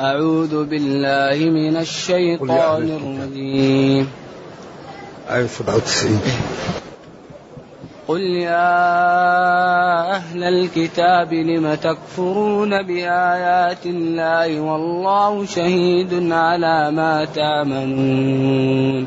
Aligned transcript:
أعوذ 0.00 0.64
بالله 0.64 1.36
من 1.50 1.76
الشيطان 1.76 2.82
الرجيم. 2.88 4.08
آية 5.30 5.46
97 5.46 6.20
قل 8.08 8.20
يا 8.20 8.80
أهل 10.16 10.44
الكتاب 10.44 11.32
لم 11.34 11.74
تكفرون 11.74 12.82
بآيات 12.82 13.86
الله 13.86 14.60
والله 14.60 15.46
شهيد 15.46 16.32
على 16.32 16.90
ما 16.90 17.24
تعملون؟ 17.24 19.06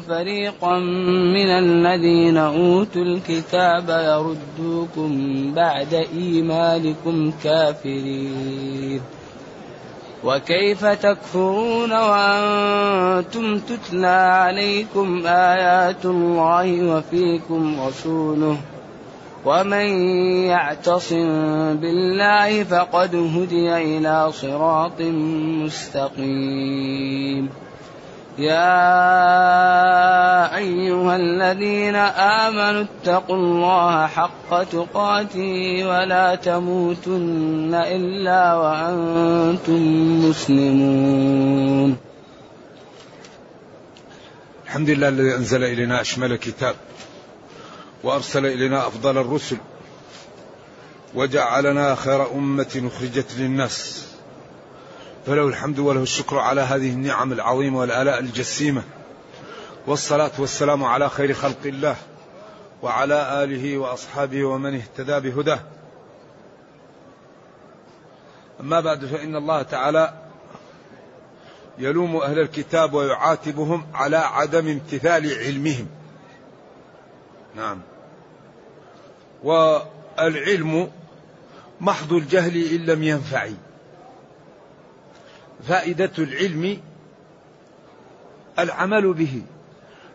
فريقا 0.00 0.78
من 1.34 1.50
الذين 1.50 2.36
أوتوا 2.36 3.02
الكتاب 3.02 3.88
يردوكم 3.88 5.52
بعد 5.54 5.94
إيمانكم 5.94 7.32
كافرين. 7.44 9.00
وكيف 10.24 10.84
تكفرون 10.84 11.92
وأنتم 11.92 13.58
تتلى 13.58 14.06
عليكم 14.06 15.22
آيات 15.26 16.04
الله 16.04 16.96
وفيكم 16.96 17.80
رسوله 17.80 18.56
ومن 19.44 19.86
يعتصم 20.44 21.28
بالله 21.76 22.64
فقد 22.64 23.14
هدي 23.14 23.76
إلى 23.76 24.32
صراط 24.32 25.00
مستقيم. 25.64 27.48
يا 28.40 28.96
أيها 30.56 31.16
الذين 31.16 31.96
آمنوا 31.96 32.84
اتقوا 32.84 33.36
الله 33.36 34.06
حق 34.06 34.62
تقاته 34.62 35.84
ولا 35.84 36.34
تموتن 36.34 37.74
إلا 37.74 38.54
وأنتم 38.54 39.82
مسلمون. 40.28 41.96
الحمد 44.64 44.90
لله 44.90 45.08
الذي 45.08 45.34
أنزل 45.36 45.64
إلينا 45.64 46.00
أشمل 46.00 46.36
كتاب 46.36 46.74
وأرسل 48.04 48.46
إلينا 48.46 48.86
أفضل 48.86 49.18
الرسل 49.18 49.56
وجعلنا 51.14 51.94
خير 51.94 52.32
أمة 52.32 52.90
أخرجت 52.94 53.34
للناس. 53.38 54.09
فله 55.26 55.48
الحمد 55.48 55.78
وله 55.78 56.02
الشكر 56.02 56.38
على 56.38 56.60
هذه 56.60 56.90
النعم 56.92 57.32
العظيمة 57.32 57.78
والآلاء 57.78 58.18
الجسيمة. 58.18 58.82
والصلاة 59.86 60.30
والسلام 60.38 60.84
على 60.84 61.08
خير 61.08 61.32
خلق 61.32 61.58
الله 61.64 61.96
وعلى 62.82 63.44
آله 63.44 63.78
وأصحابه 63.78 64.44
ومن 64.44 64.74
اهتدى 64.74 65.30
بهداه. 65.30 65.60
أما 68.60 68.80
بعد 68.80 69.04
فإن 69.04 69.36
الله 69.36 69.62
تعالى 69.62 70.14
يلوم 71.78 72.16
أهل 72.16 72.38
الكتاب 72.38 72.94
ويعاتبهم 72.94 73.86
على 73.94 74.16
عدم 74.16 74.68
امتثال 74.68 75.38
علمهم. 75.38 75.86
نعم. 77.56 77.80
والعلم 79.44 80.90
محض 81.80 82.12
الجهل 82.12 82.74
إن 82.74 82.86
لم 82.86 83.02
ينفع 83.02 83.48
فائدة 85.68 86.10
العلم 86.18 86.80
العمل 88.58 89.12
به. 89.12 89.42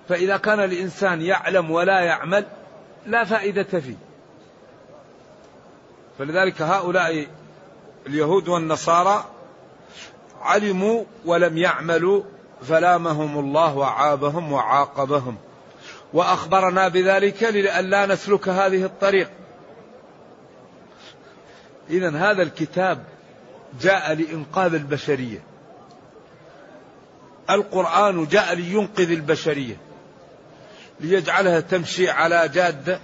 فإذا 0.10 0.38
كان 0.38 0.60
الإنسان 0.60 1.22
يعلم 1.22 1.72
ولا 1.72 2.00
يعمل 2.00 2.46
لا 3.06 3.24
فائدة 3.24 3.64
فيه. 3.64 3.96
فلذلك 6.20 6.62
هؤلاء 6.62 7.28
اليهود 8.08 8.48
والنصارى 8.48 9.26
علموا 10.42 11.04
ولم 11.26 11.58
يعملوا 11.58 12.24
فلامهم 12.62 13.40
الله 13.40 13.78
وعابهم 13.78 14.52
وعاقبهم. 14.52 15.38
وأخبرنا 16.14 16.88
بذلك 16.88 17.44
لئلا 17.44 18.06
نسلك 18.06 18.50
هذه 18.50 18.86
الطريق. 18.86 19.30
اذا 21.90 22.10
هذا 22.10 22.44
الكتاب 22.44 23.04
جاء 23.82 24.14
لإنقاذ 24.14 24.74
البشرية. 24.74 25.44
القرآن 27.50 28.28
جاء 28.28 28.54
لينقذ 28.56 29.12
البشرية 29.12 29.78
ليجعلها 31.00 31.60
تمشي 31.60 32.10
على 32.10 32.50
جادة 32.50 33.00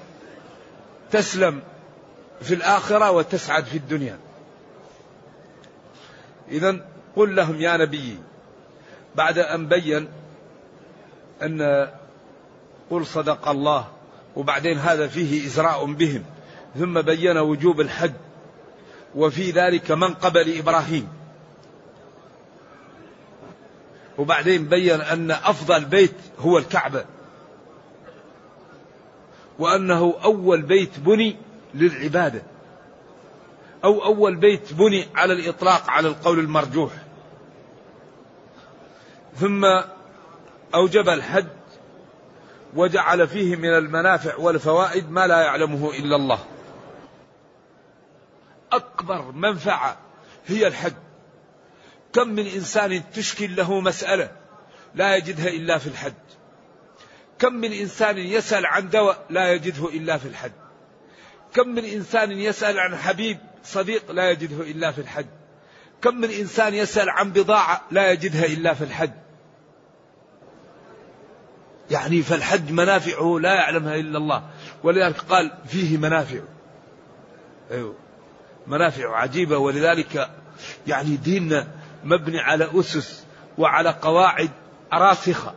تسلم 1.12 1.62
في 2.42 2.54
الآخرة 2.54 3.12
وتسعد 3.12 3.66
في 3.66 3.78
الدنيا. 3.78 4.18
اذا 6.50 6.86
قل 7.16 7.36
لهم 7.36 7.62
يا 7.62 7.78
نبي 7.78 8.18
بعد 9.16 9.38
أن 9.38 9.68
بين 9.68 10.08
أن 11.42 11.88
قل 12.90 13.06
صدق 13.06 13.48
الله 13.48 13.88
وبعدين 14.36 14.78
هذا 14.78 15.08
فيه 15.08 15.46
إزراء 15.46 15.86
بهم 15.86 16.24
ثم 16.80 17.02
بين 17.02 17.38
وجوب 17.38 17.82
الحج. 17.82 18.14
وفي 19.16 19.52
ذلك 19.52 19.92
من 19.92 20.14
قبل 20.14 20.58
إبراهيم. 20.58 21.08
وبعدين 24.18 24.66
بين 24.66 25.02
أن 25.02 25.32
أفضل 25.32 25.86
بيت 25.86 26.16
هو 26.40 26.58
الكعبة. 26.58 27.06
وأنه 29.60 30.16
أول 30.24 30.62
بيت 30.62 31.00
بني 31.00 31.38
للعبادة. 31.74 32.42
أو 33.84 34.06
أول 34.06 34.36
بيت 34.36 34.74
بني 34.74 35.08
على 35.16 35.34
الإطلاق 35.34 35.90
على 35.90 36.08
القول 36.08 36.40
المرجوح. 36.40 36.92
ثم 39.36 39.66
أوجب 40.76 41.10
الحج 41.10 41.48
وجعل 42.76 43.28
فيه 43.28 43.56
من 43.56 43.78
المنافع 43.78 44.36
والفوائد 44.36 45.12
ما 45.12 45.28
لا 45.28 45.42
يعلمه 45.42 45.92
إلا 45.92 46.16
الله. 46.16 46.40
أكبر 48.72 49.32
منفعة 49.32 49.98
هي 50.48 50.68
الحج. 50.68 50.94
كم 52.14 52.28
من 52.28 52.48
إنسان 52.48 53.04
تشكل 53.14 53.56
له 53.56 53.80
مسألة 53.80 54.32
لا 54.96 55.16
يجدها 55.16 55.48
إلا 55.48 55.78
في 55.78 55.88
الحج. 55.88 56.14
كم 57.40 57.54
من 57.54 57.74
إنسان 57.74 58.18
يسأل 58.18 58.66
عن 58.66 58.90
دواء 58.90 59.26
لا 59.30 59.52
يجده 59.52 59.90
إلا 59.90 60.18
في 60.18 60.28
الحج. 60.28 60.52
كم 61.54 61.68
من 61.68 61.86
إنسان 61.86 62.32
يسأل 62.32 62.80
عن 62.80 62.96
حبيب 62.96 63.38
صديق 63.64 64.12
لا 64.12 64.32
يجده 64.32 64.62
إلا 64.62 64.92
في 64.92 65.02
الحج. 65.02 65.26
كم 66.02 66.16
من 66.16 66.30
إنسان 66.32 66.74
يسأل 66.74 67.10
عن 67.10 67.32
بضاعة 67.32 67.82
لا 67.92 68.12
يجدها 68.12 68.46
إلا 68.46 68.74
في 68.74 68.84
الحج. 68.84 69.12
يعني 71.92 72.22
فالحج 72.22 72.72
منافعه 72.72 73.40
لا 73.40 73.54
يعلمها 73.54 73.96
إلا 73.96 74.18
الله 74.18 74.50
ولذلك 74.84 75.18
قال 75.18 75.52
فيه 75.68 75.98
منافع 75.98 76.40
أيوه 77.72 77.96
منافع 78.68 79.18
عجيبة. 79.18 79.58
ولذلك 79.58 80.30
يعني 80.88 81.16
ديننا 81.16 81.68
مبني 82.04 82.40
على 82.40 82.70
أسس 82.74 83.26
وعلى 83.58 83.90
قواعد 84.02 84.50
راسخة. 84.94 85.54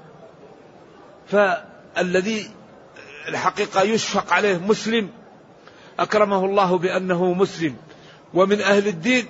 فالذي 1.27 2.51
الحقيقة 3.29 3.83
يشفق 3.83 4.33
عليه 4.33 4.59
مسلم 4.59 5.11
أكرمه 5.99 6.45
الله 6.45 6.79
بأنه 6.79 7.33
مسلم 7.33 7.77
ومن 8.35 8.61
أهل 8.61 8.89
الدين 8.89 9.27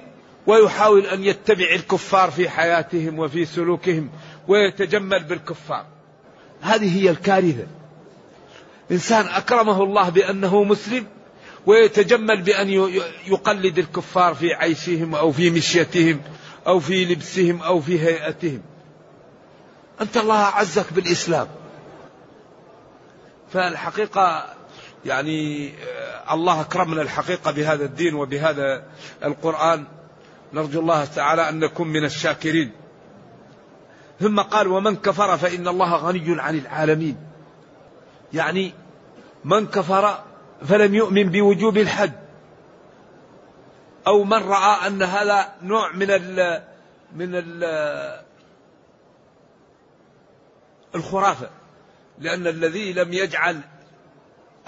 ويحاول 0.47 1.07
أن 1.07 1.25
يتبع 1.25 1.67
الكفار 1.75 2.31
في 2.31 2.49
حياتهم 2.49 3.19
وفي 3.19 3.45
سلوكهم 3.45 4.11
ويتجمل 4.49 5.25
بالكفار. 5.25 5.87
هذه 6.61 7.03
هي 7.03 7.11
الكارثة. 7.11 7.67
إنسان 8.91 9.27
أكرمه 9.27 9.83
الله 9.83 10.09
بأنه 10.09 10.65
مسلم 10.65 11.07
ويتجمل 11.67 12.43
بأن 12.43 12.69
يقلد 13.27 13.79
الكفار 13.79 14.35
في 14.35 14.55
عيشهم 14.55 15.15
أو 15.15 15.33
في 15.33 15.51
مشيتهم 15.51 16.21
أو 16.67 16.81
في 16.81 17.05
لبسهم 17.05 17.63
أو 17.63 17.81
في 17.81 18.01
هيئتهم. 18.01 18.63
أنت 20.01 20.17
الله 20.17 20.43
أعزك 20.43 20.93
بالإسلام. 20.93 21.49
فالحقيقة 23.53 24.55
يعني 25.05 25.69
آه، 25.69 26.35
الله 26.35 26.61
أكرمنا 26.61 27.03
الحقيقة 27.03 27.51
بهذا 27.51 27.85
الدين 27.85 28.15
وبهذا 28.15 28.85
القرآن. 29.25 29.85
نرجو 30.53 30.81
الله 30.81 31.05
تعالى 31.05 31.49
أن 31.49 31.61
نكون 31.61 31.89
من 31.89 32.05
الشاكرين. 32.05 32.73
ثم 34.21 34.41
قال 34.41 34.69
ومن 34.69 34.97
كفر 34.97 35.37
فإن 35.37 35.69
الله 35.69 35.97
غني 35.97 36.41
عن 36.41 36.59
العالمين. 36.59 37.17
يعني 38.33 38.73
من 39.45 39.67
كفر 39.67 40.19
فلم 40.69 40.95
يؤمن 40.95 41.25
بوجوب 41.25 41.79
الحج 41.79 42.13
أو 44.07 44.25
من 44.25 44.43
رأى 44.43 44.87
أن 44.87 45.03
هذا 45.03 45.55
نوع 45.63 45.93
من 45.93 46.11
ال 46.11 46.63
من 47.17 47.35
ال 47.35 47.65
الخرافة. 50.95 51.51
لأن 52.19 52.47
الذي 52.47 52.93
لم 52.93 53.13
يجعل 53.13 53.61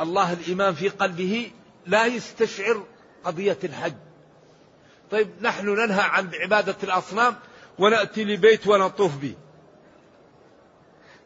الله 0.01 0.33
الإيمان 0.33 0.75
في 0.75 0.89
قلبه 0.89 1.51
لا 1.87 2.07
يستشعر 2.07 2.85
قضية 3.25 3.59
الحج. 3.65 3.95
طيب 5.11 5.29
نحن 5.41 5.69
ننهى 5.69 6.03
عن 6.03 6.31
عبادة 6.35 6.77
الأصنام 6.83 7.37
ونأتي 7.79 8.25
لبيت 8.25 8.67
ونطوف 8.67 9.17
به. 9.17 9.35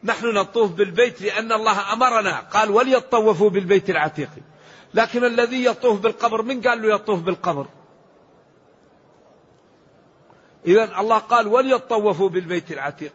نحن 0.03 0.33
نطوف 0.33 0.71
بالبيت 0.71 1.21
لأن 1.21 1.51
الله 1.51 1.93
أمرنا. 1.93 2.39
قال 2.39 2.71
وليطوفوا 2.71 3.49
بالبيت 3.49 3.89
العتيق. 3.89 4.29
لكن 4.93 5.23
الذي 5.23 5.65
يطوف 5.65 5.99
بالقبر 5.99 6.41
من 6.41 6.61
قال 6.61 6.81
له 6.81 6.95
يطوف 6.95 7.19
بالقبر؟ 7.21 7.67
إذا 10.65 10.99
الله 10.99 11.17
قال 11.17 11.47
وليطوفوا 11.47 12.29
بالبيت 12.29 12.71
العتيق. 12.71 13.11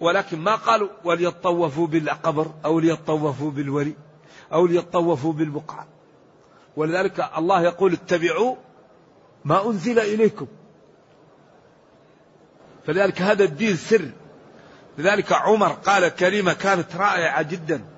ولكن 0.00 0.38
ما 0.38 0.54
قالوا 0.54 0.88
وليطوفوا 1.04 1.86
بالقبر 1.86 2.46
أو 2.64 2.80
ليطوفوا 2.80 3.50
بالولي 3.50 3.94
أو 4.52 4.66
ليطوفوا 4.66 5.32
بالبقعة. 5.32 5.86
ولذلك 6.76 7.30
الله 7.36 7.62
يقول 7.62 7.92
اتبعوا 7.92 8.56
ما 9.44 9.66
أنزل 9.66 9.98
إليكم. 9.98 10.46
فلذلك 12.86 13.22
هذا 13.22 13.44
الدين 13.44 13.76
سر. 13.76 14.10
لذلك 14.98 15.32
عمر 15.32 15.72
قال 15.72 16.08
كلمة 16.08 16.52
كانت 16.52 16.96
رائعة 16.96 17.42
جدا. 17.42 17.97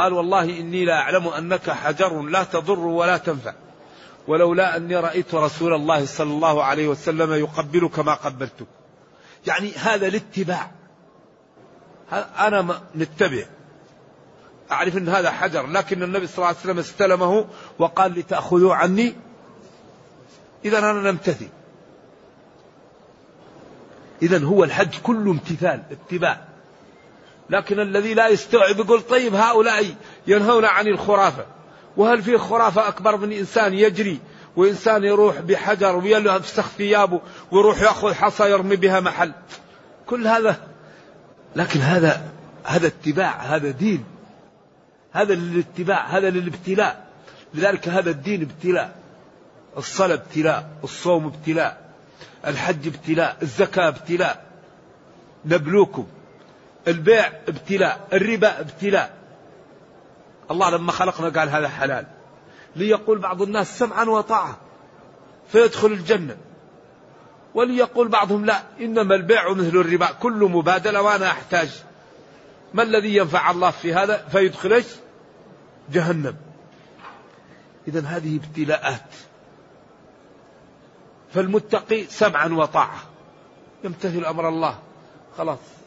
قال 0.00 0.12
والله 0.12 0.42
إني 0.42 0.84
لا 0.84 0.98
أعلم 0.98 1.28
أنك 1.28 1.70
حجر 1.70 2.22
لا 2.22 2.44
تضر 2.44 2.78
ولا 2.78 3.16
تنفع. 3.16 3.54
ولولا 4.28 4.76
أني 4.76 4.96
رأيت 4.96 5.34
رسول 5.34 5.74
الله 5.74 6.06
صلى 6.06 6.30
الله 6.30 6.64
عليه 6.64 6.88
وسلم 6.88 7.32
يقبلك 7.32 7.98
ما 7.98 8.14
قبلتك. 8.14 8.66
يعني 9.46 9.72
هذا 9.72 10.06
الاتباع. 10.06 10.70
أنا 12.38 12.80
نتبع. 12.96 13.44
أعرف 14.72 14.96
أن 14.96 15.08
هذا 15.08 15.30
حجر 15.30 15.66
لكن 15.66 16.02
النبي 16.02 16.26
صلى 16.26 16.36
الله 16.36 16.46
عليه 16.46 16.58
وسلم 16.58 16.78
استلمه 16.78 17.46
وقال 17.78 18.12
لتأخذوا 18.12 18.74
عني. 18.74 19.14
إذا 20.64 20.78
أنا 20.78 20.92
نمتثل. 20.92 21.48
إذا 24.22 24.44
هو 24.44 24.64
الحج 24.64 24.98
كله 25.02 25.30
امتثال 25.30 25.82
اتباع. 25.90 26.49
لكن 27.50 27.80
الذي 27.80 28.14
لا 28.14 28.28
يستوعب 28.28 28.78
يقول 28.78 29.02
طيب 29.02 29.34
هؤلاء 29.34 29.94
ينهون 30.26 30.64
عن 30.64 30.86
الخرافة. 30.86 31.44
وهل 31.96 32.22
في 32.22 32.38
خرافة 32.38 32.88
أكبر 32.88 33.16
من 33.16 33.32
إنسان 33.32 33.74
يجري 33.74 34.18
وإنسان 34.56 35.04
يروح 35.04 35.40
بحجر 35.40 35.96
ويلفسخ 35.96 36.68
ثيابه 36.68 37.20
ويروح 37.50 37.82
يأخذ 37.82 38.14
حصى 38.14 38.50
يرمي 38.50 38.76
بها 38.76 39.00
محل؟ 39.00 39.32
كل 40.06 40.26
هذا 40.26 40.56
لكن 41.56 41.80
هذا 41.80 42.30
هذا 42.64 42.86
اتباع 42.86 43.36
هذا 43.36 43.70
دين. 43.70 44.04
هذا 45.12 45.34
للاتباع 45.34 46.06
هذا 46.06 46.30
للابتلاء. 46.30 47.06
لذلك 47.54 47.88
هذا 47.88 48.10
الدين 48.10 48.42
ابتلاء 48.42 48.96
الصلاة 49.76 50.14
ابتلاء 50.14 50.70
الصوم 50.84 51.26
ابتلاء 51.26 51.90
الحج 52.46 52.86
ابتلاء 52.86 53.36
الزكاة 53.42 53.88
ابتلاء. 53.88 54.44
نبلوكم. 55.44 56.06
البيع 56.88 57.26
ابتلاء 57.48 58.08
الربا 58.12 58.60
ابتلاء. 58.60 59.16
الله 60.50 60.70
لما 60.70 60.92
خلقنا 60.92 61.40
قال 61.40 61.48
هذا 61.48 61.68
حلال. 61.68 62.06
ليقول 62.76 63.18
بعض 63.18 63.42
الناس 63.42 63.78
سمعا 63.78 64.04
وطاعة 64.04 64.58
فيدخل 65.48 65.88
الجنة. 65.88 66.36
وليقول 67.54 68.08
بعضهم 68.08 68.44
لا 68.44 68.62
إنما 68.80 69.14
البيع 69.14 69.52
مثل 69.52 69.76
الربا 69.76 70.12
كل 70.12 70.44
مبادلة 70.44 71.02
وأنا 71.02 71.26
أحتاج. 71.26 71.82
ما 72.74 72.82
الذي 72.82 73.16
ينفع 73.16 73.50
الله 73.50 73.70
في 73.70 73.94
هذا؟ 73.94 74.16
فيدخل 74.16 74.84
جهنم. 75.92 76.36
إذا 77.88 78.00
هذه 78.00 78.36
ابتلاءات. 78.36 79.10
فالمتقي 81.34 82.04
سمعا 82.04 82.48
وطاعة. 82.48 82.98
يمتثل 83.84 84.24
أمر 84.24 84.48
الله. 84.48 84.78
خلاص. 85.38 85.79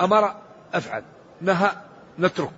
أمر 0.00 0.34
أفعل. 0.74 1.04
نهى 1.40 1.70
نترك. 2.18 2.52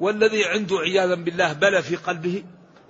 والذي 0.00 0.44
عنده 0.44 0.76
عياذا 0.76 1.14
بالله 1.14 1.52
بلى 1.52 1.82
في 1.82 1.96
قلبه 1.96 2.44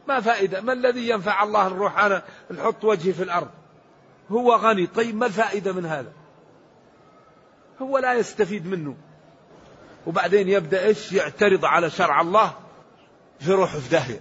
ما 0.08 0.20
فائدة. 0.20 0.60
ما 0.60 0.72
الذي 0.72 1.08
ينفع 1.08 1.42
الله 1.42 1.68
نروح 1.68 1.98
أنا 1.98 2.22
نحط 2.50 2.84
وجهي 2.84 3.12
في 3.12 3.22
الأرض؟ 3.22 3.48
هو 4.30 4.54
غني. 4.54 4.86
طيب 4.86 5.16
ما 5.16 5.26
الفائدة 5.26 5.72
من 5.72 5.86
هذا؟ 5.86 6.12
هو 7.82 7.98
لا 7.98 8.14
يستفيد 8.14 8.66
منه. 8.66 8.96
وبعدين 10.06 10.48
يبدأ 10.48 10.84
إيش؟ 10.84 11.12
يعترض 11.12 11.64
على 11.64 11.90
شرع 11.90 12.20
الله 12.20 12.54
في 13.40 13.52
روح 13.52 13.76
في 13.76 13.88
داهية. 13.88 14.20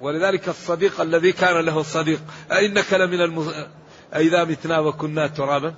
ولذلك 0.00 0.48
الصديق 0.48 1.00
الذي 1.00 1.32
كان 1.32 1.64
له 1.64 1.82
صديق 1.82 2.20
أئنك 2.52 2.92
لمن 2.94 3.20
المز... 3.20 3.54
أئذا 4.16 4.44
متنا 4.44 4.78
وكنا 4.78 5.26
ترابا؟ 5.26 5.74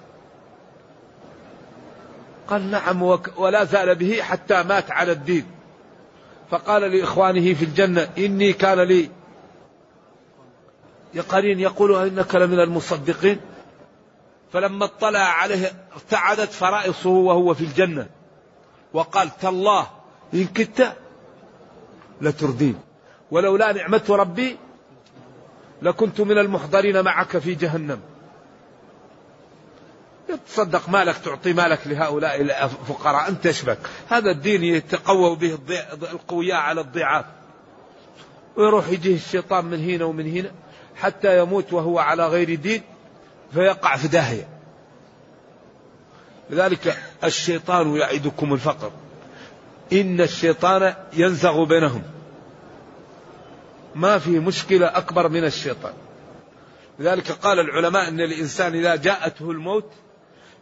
قال 2.48 2.70
نعم 2.70 3.02
ولا 3.36 3.64
زال 3.64 3.94
به 3.94 4.22
حتى 4.22 4.62
مات 4.62 4.90
على 4.90 5.12
الدين. 5.12 5.46
فقال 6.50 6.82
لإخوانه 6.82 7.54
في 7.54 7.64
الجنة 7.64 8.08
إني 8.18 8.52
كان 8.52 8.80
لي 8.80 9.10
قرين 11.28 11.60
يقول 11.60 12.08
إنك 12.08 12.34
لمن 12.34 12.60
المصدقين. 12.60 13.40
فلما 14.52 14.84
اطلع 14.84 15.18
عليه 15.18 15.72
ارتعدت 15.92 16.52
فرائصه 16.52 17.10
وهو 17.10 17.54
في 17.54 17.64
الجنة. 17.64 18.06
وقال 18.92 19.36
تالله 19.36 19.86
إن 20.34 20.44
كدت 20.44 20.96
لتردين. 22.20 22.78
ولولا 23.30 23.72
نعمة 23.72 24.04
ربي 24.08 24.56
لكنت 25.82 26.20
من 26.20 26.38
المحضرين 26.38 27.04
معك 27.04 27.38
في 27.38 27.54
جهنم. 27.54 28.00
تصدق 30.48 30.88
مالك 30.88 31.18
تعطي 31.18 31.52
مالك 31.52 31.86
لهؤلاء 31.86 32.40
الفقراء. 32.40 33.28
أنت 33.28 33.48
تشبك 33.48 33.78
هذا 34.08 34.30
الدين 34.30 34.64
يتقوى 34.64 35.36
به 35.36 35.58
القوياء 36.12 36.56
على 36.56 36.80
الضعاف. 36.80 37.24
ويروح 38.56 38.88
يجيه 38.88 39.14
الشيطان 39.14 39.64
من 39.64 39.90
هنا 39.90 40.04
ومن 40.04 40.36
هنا 40.36 40.50
حتى 40.96 41.38
يموت 41.38 41.72
وهو 41.72 41.98
على 41.98 42.26
غير 42.26 42.54
دين 42.54 42.82
فيقع 43.54 43.96
في 43.96 44.08
داهية. 44.08 44.48
لذلك 46.50 46.98
الشيطان 47.24 47.96
يعدكم 47.96 48.52
الفقر. 48.52 48.90
إن 49.92 50.20
الشيطان 50.20 50.94
ينزغ 51.12 51.64
بينهم. 51.64 52.02
ما 53.94 54.18
في 54.18 54.38
مشكلة 54.38 54.86
أكبر 54.86 55.28
من 55.28 55.44
الشيطان. 55.44 55.92
لذلك 56.98 57.32
قال 57.32 57.60
العلماء 57.60 58.08
أن 58.08 58.20
الإنسان 58.20 58.74
إذا 58.74 58.96
جاءته 58.96 59.50
الموت 59.50 59.92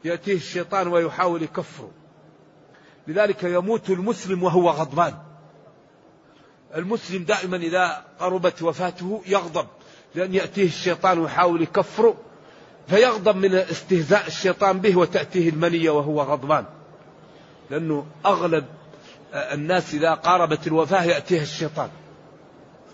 يأتيه 0.04 0.34
الشيطان 0.34 0.88
ويحاول 0.88 1.42
يكفره. 1.42 1.90
لذلك 3.06 3.44
يموت 3.44 3.90
المسلم 3.90 4.42
وهو 4.42 4.70
غضبان. 4.70 5.14
المسلم 6.74 7.24
دائما 7.24 7.56
إذا 7.56 8.04
قربت 8.20 8.62
وفاته 8.62 9.22
يغضب 9.26 9.66
لأن 10.14 10.34
يأتيه 10.34 10.66
الشيطان 10.66 11.18
ويحاول 11.18 11.62
يكفره 11.62 12.16
فيغضب 12.88 13.36
من 13.36 13.54
استهزاء 13.54 14.26
الشيطان 14.26 14.80
به 14.80 14.98
وتأتيه 14.98 15.48
المنية 15.48 15.90
وهو 15.90 16.22
غضبان. 16.22 16.64
لأنه 17.70 18.06
أغلب 18.26 18.64
الناس 19.34 19.94
إذا 19.94 20.14
قاربت 20.14 20.66
الوفاة 20.66 21.04
يأتيه 21.04 21.42
الشيطان. 21.42 21.88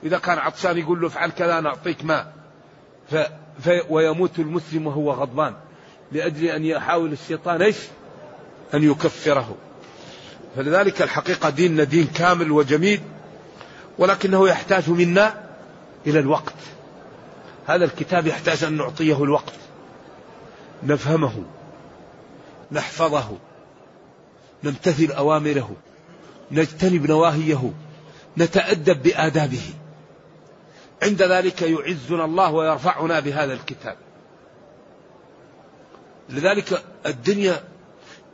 إذا 0.03 0.19
كان 0.19 0.39
عطشان 0.39 0.79
يقول 0.79 1.01
له 1.01 1.07
افعل 1.07 1.31
كذا 1.31 1.61
نعطيك 1.61 2.05
ماء 2.05 2.33
ف... 3.11 3.15
ف... 3.61 3.71
ويموت 3.91 4.39
المسلم 4.39 4.87
وهو 4.87 5.13
غضبان. 5.13 5.55
لأجل 6.13 6.45
أن 6.45 6.65
يحاول 6.65 7.13
الشيطان 7.13 7.63
إيش؟ 7.63 7.77
أن 8.75 8.91
يكفره. 8.91 9.57
فلذلك 10.57 11.03
الحقيقة 11.03 11.51
ديننا 11.51 11.85
دين 11.85 12.07
كامل 12.07 12.51
وجميل 12.51 13.01
ولكنه 13.99 14.49
يحتاج 14.49 14.91
منا 14.91 15.45
إلى 16.07 16.19
الوقت. 16.19 16.55
هذا 17.67 17.85
الكتاب 17.85 18.27
يحتاج 18.27 18.65
أن 18.65 18.77
نعطيه 18.77 19.25
الوقت 19.25 19.53
نفهمه 20.83 21.45
نحفظه 22.73 23.39
نمتثل 24.65 25.13
أوامره 25.13 25.77
نجتنب 26.51 27.07
نواهيه 27.07 27.73
نتأدب 28.39 29.03
بآدابه. 29.03 29.63
عند 31.03 31.23
ذلك 31.23 31.63
يعزنا 31.63 32.25
الله 32.25 32.51
ويرفعنا 32.51 33.21
بهذا 33.21 33.53
الكتاب. 33.53 33.97
لذلك 36.31 36.83
الدنيا 37.07 37.61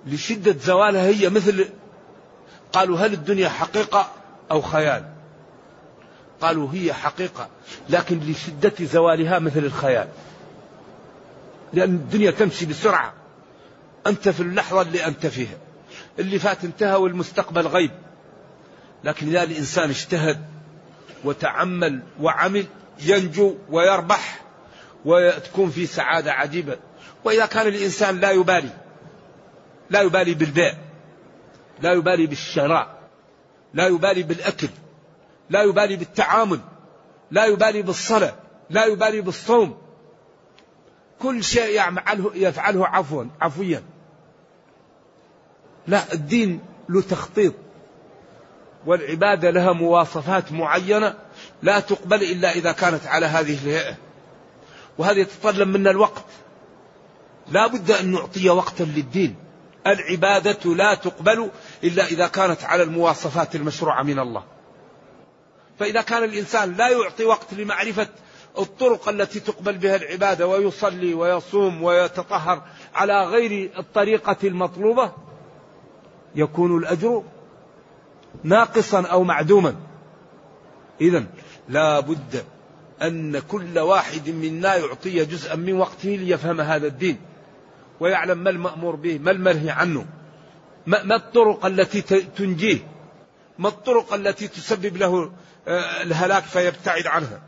لشدة 0.06 0.56
زوالها 0.60 1.06
هي 1.06 1.28
مثل 1.28 1.68
قالوا 2.72 2.98
هل 2.98 3.12
الدنيا 3.12 3.48
حقيقة 3.48 4.12
أو 4.50 4.60
خيال؟ 4.60 5.04
قالوا 6.40 6.68
هي 6.72 6.92
حقيقة 6.92 7.48
لكن 7.90 8.20
لشدة 8.20 8.72
زوالها 8.80 9.38
مثل 9.38 9.64
الخيال. 9.64 10.08
لأن 11.72 11.94
الدنيا 11.94 12.30
تمشي 12.30 12.66
بسرعة 12.66 13.12
أنت 14.06 14.28
في 14.28 14.40
اللحظة 14.40 14.82
اللي 14.82 15.06
أنت 15.06 15.26
فيها. 15.26 15.56
اللي 16.18 16.38
فات 16.38 16.64
انتهى 16.64 16.94
والمستقبل 16.94 17.66
غيب. 17.66 17.90
لكن 19.04 19.28
إذا 19.28 19.42
الإنسان 19.42 19.90
اجتهد 19.90 20.46
وتعمل 21.24 22.02
وعمل 22.20 22.66
ينجو 23.00 23.54
ويربح 23.70 24.40
وتكون 25.04 25.70
في 25.70 25.86
سعادة 25.86 26.32
عجيبة. 26.32 26.76
وإذا 27.26 27.46
كان 27.46 27.66
الإنسان 27.66 28.20
لا 28.20 28.30
يبالي 28.30 28.70
لا 29.90 30.00
يبالي 30.00 30.34
بالبيع 30.34 30.74
لا 31.80 31.92
يبالي 31.92 32.26
بالشراء 32.26 32.98
لا 33.74 33.86
يبالي 33.86 34.22
بالأكل 34.22 34.68
لا 35.50 35.62
يبالي 35.62 35.96
بالتعامل 35.96 36.60
لا 37.30 37.44
يبالي 37.44 37.82
بالصلاة 37.82 38.34
لا 38.70 38.84
يبالي 38.84 39.20
بالصوم. 39.20 39.78
كل 41.22 41.44
شيء 41.44 41.80
يفعله, 41.80 42.30
يفعله 42.34 42.86
عفوا 42.86 43.24
عفويا. 43.40 43.82
لا 45.86 46.12
الدين 46.12 46.60
له 46.88 47.02
تخطيط. 47.02 47.54
والعبادة 48.86 49.50
لها 49.50 49.72
مواصفات 49.72 50.52
معينة 50.52 51.14
لا 51.62 51.80
تقبل 51.80 52.22
إلا 52.22 52.52
إذا 52.52 52.72
كانت 52.72 53.06
على 53.06 53.26
هذه 53.26 53.54
الهيئة. 53.54 53.96
وهذا 54.98 55.18
يتطلب 55.18 55.68
منا 55.68 55.90
الوقت. 55.90 56.24
لا 57.48 57.66
بد 57.66 57.90
أن 57.90 58.12
نعطي 58.12 58.50
وقتا 58.50 58.82
للدين. 58.82 59.34
العبادة 59.86 60.74
لا 60.74 60.94
تقبل 60.94 61.50
إلا 61.84 62.06
إذا 62.06 62.26
كانت 62.26 62.64
على 62.64 62.82
المواصفات 62.82 63.56
المشروعة 63.56 64.02
من 64.02 64.18
الله. 64.18 64.42
فإذا 65.78 66.02
كان 66.02 66.24
الإنسان 66.24 66.72
لا 66.72 66.88
يعطي 66.88 67.24
وقت 67.24 67.54
لمعرفة 67.54 68.08
الطرق 68.58 69.08
التي 69.08 69.40
تقبل 69.40 69.72
بها 69.78 69.96
العبادة 69.96 70.46
ويصلي 70.46 71.14
ويصوم 71.14 71.82
ويتطهر 71.82 72.62
على 72.94 73.24
غير 73.24 73.70
الطريقة 73.78 74.36
المطلوبة 74.44 75.12
يكون 76.34 76.78
الأجر 76.78 77.22
ناقصا 78.44 79.06
أو 79.06 79.22
معدوما. 79.22 79.76
إذا 81.00 81.24
لا 81.68 82.00
بد 82.00 82.44
أن 83.02 83.38
كل 83.38 83.78
واحد 83.78 84.30
منا 84.30 84.76
يعطي 84.76 85.24
جزءا 85.24 85.54
من 85.54 85.72
وقته 85.72 86.08
ليفهم 86.08 86.60
هذا 86.60 86.86
الدين. 86.86 87.18
ويعلم 88.00 88.38
ما 88.38 88.50
المأمور 88.50 88.96
به 88.96 89.18
ما 89.18 89.30
المنهي 89.30 89.70
عنه. 89.70 90.06
ما 90.86 91.16
الطرق 91.16 91.66
التي 91.66 92.02
تنجيه؟ 92.36 92.78
ما 93.58 93.68
الطرق 93.68 94.14
التي 94.14 94.48
تسبب 94.48 94.96
له 94.96 95.32
آه، 95.68 96.02
الهلاك 96.02 96.42
فيبتعد 96.42 97.06
عنها؟ 97.06 97.40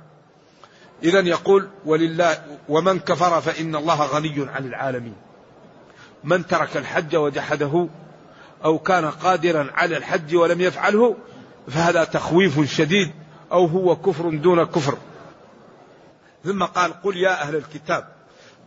إذا 1.02 1.20
يقول 1.20 1.68
ولله 1.84 2.58
ومن 2.68 2.98
كفر 2.98 3.40
فإن 3.40 3.76
الله 3.76 4.06
غني 4.06 4.48
عن 4.48 4.66
العالمين. 4.66 5.16
من 6.24 6.46
ترك 6.46 6.76
الحج 6.76 7.16
وجحده 7.16 7.88
أو 8.64 8.78
كان 8.78 9.10
قادرا 9.10 9.70
على 9.74 9.96
الحج 9.96 10.36
ولم 10.36 10.60
يفعله 10.60 11.16
فهذا 11.68 12.04
تخويف 12.04 12.72
شديد 12.76 13.12
أو 13.52 13.66
هو 13.66 13.96
كفر 13.96 14.30
دون 14.30 14.64
كفر. 14.64 14.98
ثم 16.44 16.64
قال 16.64 17.02
قل 17.02 17.16
يا 17.16 17.42
أهل 17.42 17.56
الكتاب 17.56 18.17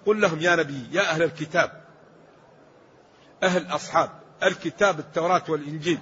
قل 0.06 0.22
لهم 0.22 0.40
يا 0.40 0.56
نبي 0.56 0.88
يا 0.92 1.02
أهل 1.02 1.24
الكتاب 1.24 1.82
أهل 3.44 3.76
أصحاب 3.76 4.10
الكتاب 4.44 5.00
التوراة 5.00 5.44
والإنجيل 5.50 6.00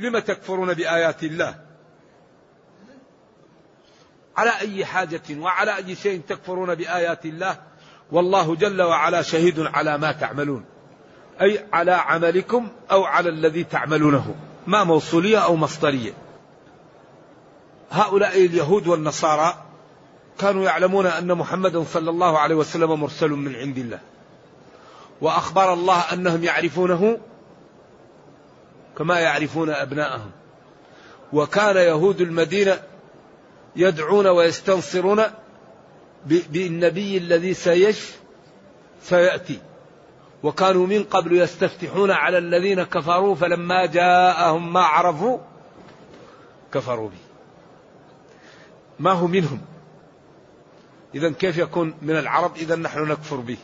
لم 0.00 0.18
تكفرون 0.18 0.74
بآيات 0.74 1.22
الله؟ 1.24 1.58
على 4.36 4.50
أي 4.60 4.84
حاجة 4.84 5.22
وعلى 5.30 5.76
أي 5.76 5.94
شيء 5.94 6.20
تكفرون 6.28 6.74
بآيات 6.74 7.26
الله؟ 7.26 7.58
والله 8.12 8.54
جل 8.54 8.82
وعلا 8.82 9.22
شهيد 9.22 9.60
على 9.60 9.98
ما 9.98 10.12
تعملون 10.12 10.64
أي 11.40 11.66
على 11.72 11.92
عملكم 11.92 12.68
أو 12.90 13.04
على 13.04 13.28
الذي 13.28 13.64
تعملونه 13.64 14.34
ما 14.66 14.84
موصولية 14.84 15.38
أو 15.38 15.56
مصدرية. 15.56 16.12
هؤلاء 17.90 18.44
اليهود 18.44 18.86
والنصارى 18.86 19.61
كانوا 20.42 20.64
يعلمون 20.64 21.06
أن 21.06 21.34
محمدا 21.34 21.84
صلى 21.84 22.10
الله 22.10 22.38
عليه 22.38 22.54
وسلم 22.54 23.00
مرسل 23.00 23.30
من 23.30 23.54
عند 23.54 23.78
الله. 23.78 24.00
وأخبر 25.20 25.72
الله 25.72 26.00
أنهم 26.12 26.44
يعرفونه 26.44 27.18
كما 28.98 29.20
يعرفون 29.20 29.70
أبناءهم. 29.70 30.30
وكان 31.32 31.76
يهود 31.76 32.20
المدينة 32.20 32.82
يدعون 33.76 34.26
ويستنصرون 34.26 35.22
بالنبي 36.26 37.18
الذي 37.18 37.54
سيش 37.54 38.10
سيأتي. 39.02 39.60
وكانوا 40.42 40.86
من 40.86 41.04
قبل 41.04 41.36
يستفتحون 41.36 42.10
على 42.10 42.38
الذين 42.38 42.82
كفروا 42.82 43.34
فلما 43.34 43.86
جاءهم 43.86 44.72
ما 44.72 44.80
عرفوا 44.80 45.38
كفروا 46.72 47.08
به. 47.08 47.22
ما 48.98 49.12
هو 49.12 49.26
منهم؟ 49.26 49.71
إذا 51.14 51.30
كيف 51.30 51.58
يكون 51.58 51.94
من 52.02 52.16
العرب؟ 52.16 52.56
إذا 52.56 52.76
نحن 52.76 53.08
نكفر 53.08 53.36
به. 53.36 53.56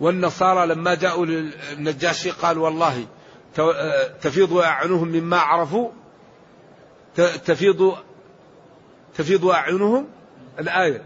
والنصارى 0.00 0.66
لما 0.66 0.94
جاءوا 0.94 1.26
للنجاشي 1.26 2.30
قال 2.30 2.58
والله 2.58 3.06
تفيض 4.22 4.56
أعينهم 4.56 5.08
مما 5.08 5.36
عرفوا. 5.36 5.90
تفيض 7.46 7.96
تفيض 9.14 9.46
أعينهم 9.46 10.08
الآية. 10.58 11.04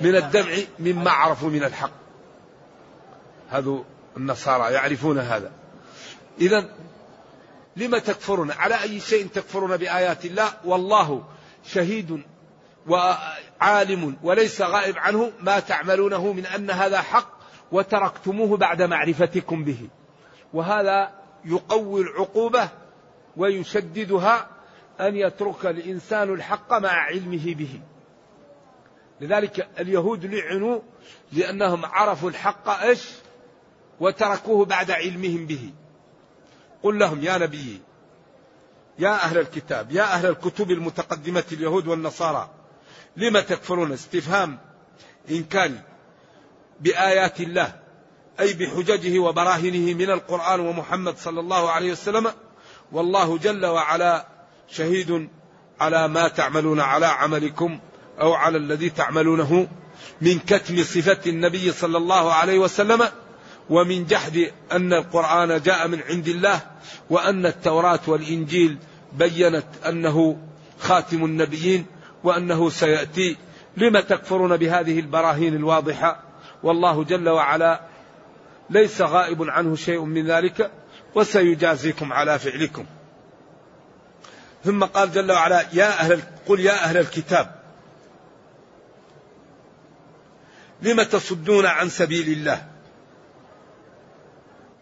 من 0.00 0.16
الدمع 0.16 0.56
مما 0.78 1.10
عرفوا 1.10 1.50
من 1.50 1.64
الحق. 1.64 1.92
هذو 3.50 3.84
النصارى 4.16 4.72
يعرفون 4.72 5.18
هذا. 5.18 5.52
إذا 6.40 6.68
لم 7.76 7.98
تكفرون؟ 7.98 8.50
على 8.50 8.82
أي 8.82 9.00
شيء 9.00 9.26
تكفرون 9.26 9.76
بآيات 9.76 10.24
الله؟ 10.24 10.52
والله 10.64 11.24
شهيد 11.66 12.22
وعالم 12.88 14.16
وليس 14.22 14.62
غائب 14.62 14.98
عنه 14.98 15.32
ما 15.40 15.60
تعملونه 15.60 16.32
من 16.32 16.46
أن 16.46 16.70
هذا 16.70 17.00
حق 17.00 17.36
وتركتموه 17.72 18.56
بعد 18.56 18.82
معرفتكم 18.82 19.64
به. 19.64 19.88
وهذا 20.52 21.10
يقوي 21.44 22.00
العقوبة 22.00 22.68
ويشددها 23.36 24.48
أن 25.00 25.16
يترك 25.16 25.66
الإنسان 25.66 26.34
الحق 26.34 26.72
مع 26.72 26.88
علمه 26.88 27.54
به. 27.54 27.80
لذلك 29.20 29.68
اليهود 29.78 30.26
لعنوا 30.26 30.80
لأنهم 31.32 31.84
عرفوا 31.84 32.30
الحق 32.30 32.68
إيش؟ 32.68 33.10
وتركوه 34.00 34.64
بعد 34.64 34.90
علمهم 34.90 35.46
به. 35.46 35.72
قل 36.82 36.98
لهم 36.98 37.22
يا 37.22 37.38
نبي 37.38 37.80
يا 38.98 39.14
أهل 39.24 39.38
الكتاب 39.38 39.92
يا 39.92 40.02
أهل 40.02 40.26
الكتب 40.26 40.70
المتقدمة 40.70 41.44
اليهود 41.52 41.86
والنصارى 41.86 42.50
لم 43.16 43.40
تكفرون؟ 43.40 43.92
استفهام 43.92 44.58
إنكاري 45.30 45.80
بآيات 46.80 47.40
الله 47.40 47.74
أي 48.40 48.52
بحججه 48.52 49.18
وبراهنه 49.18 49.94
من 49.94 50.10
القرآن 50.10 50.60
ومحمد 50.60 51.18
صلى 51.18 51.40
الله 51.40 51.70
عليه 51.70 51.92
وسلم 51.92 52.30
والله 52.92 53.38
جل 53.38 53.66
وعلا 53.66 54.26
شهيد 54.68 55.28
على 55.80 56.08
ما 56.08 56.28
تعملون 56.28 56.80
على 56.80 57.06
عملكم 57.06 57.78
أو 58.20 58.32
على 58.32 58.58
الذي 58.58 58.90
تعملونه 58.90 59.68
من 60.20 60.38
كتم 60.38 60.84
صفة 60.84 61.20
النبي 61.26 61.72
صلى 61.72 61.98
الله 61.98 62.32
عليه 62.32 62.58
وسلم 62.58 63.08
ومن 63.70 64.06
جحد 64.06 64.52
أن 64.72 64.92
القرآن 64.92 65.62
جاء 65.62 65.88
من 65.88 66.00
عند 66.08 66.28
الله 66.28 66.60
وأن 67.10 67.46
التوراة 67.46 68.00
والإنجيل 68.06 68.78
بينت 69.12 69.66
أنه 69.86 70.36
خاتم 70.78 71.24
النبيين 71.24 71.86
وأنه 72.26 72.70
سيأتي. 72.70 73.36
لم 73.76 74.00
تكفرون 74.00 74.56
بهذه 74.56 75.00
البراهين 75.00 75.56
الواضحة؟ 75.56 76.22
والله 76.62 77.04
جل 77.04 77.28
وعلا 77.28 77.80
ليس 78.70 79.00
غائب 79.02 79.42
عنه 79.42 79.76
شيء 79.76 80.00
من 80.04 80.26
ذلك 80.26 80.70
وسيجازيكم 81.14 82.12
على 82.12 82.38
فعلكم. 82.38 82.86
ثم 84.64 84.84
قال 84.84 85.12
جل 85.12 85.32
وعلا 85.32 85.64
يا 85.72 85.88
أهل 86.00 86.20
قل 86.46 86.60
يا 86.60 86.84
أهل 86.84 86.96
الكتاب 86.96 87.54
لم 90.82 91.02
تصدون 91.02 91.66
عن 91.66 91.88
سبيل 91.88 92.28
الله؟ 92.28 92.66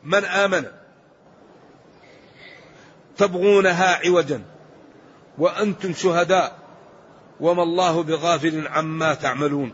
من 0.04 0.24
آمن؟ 0.24 0.64
تبغونها 3.16 4.06
عوجا؟ 4.06 4.42
وأنتم 5.38 5.92
شهداء؟ 5.92 6.63
وما 7.40 7.62
الله 7.62 8.02
بغافل 8.02 8.66
عما 8.68 9.14
تعملون. 9.14 9.72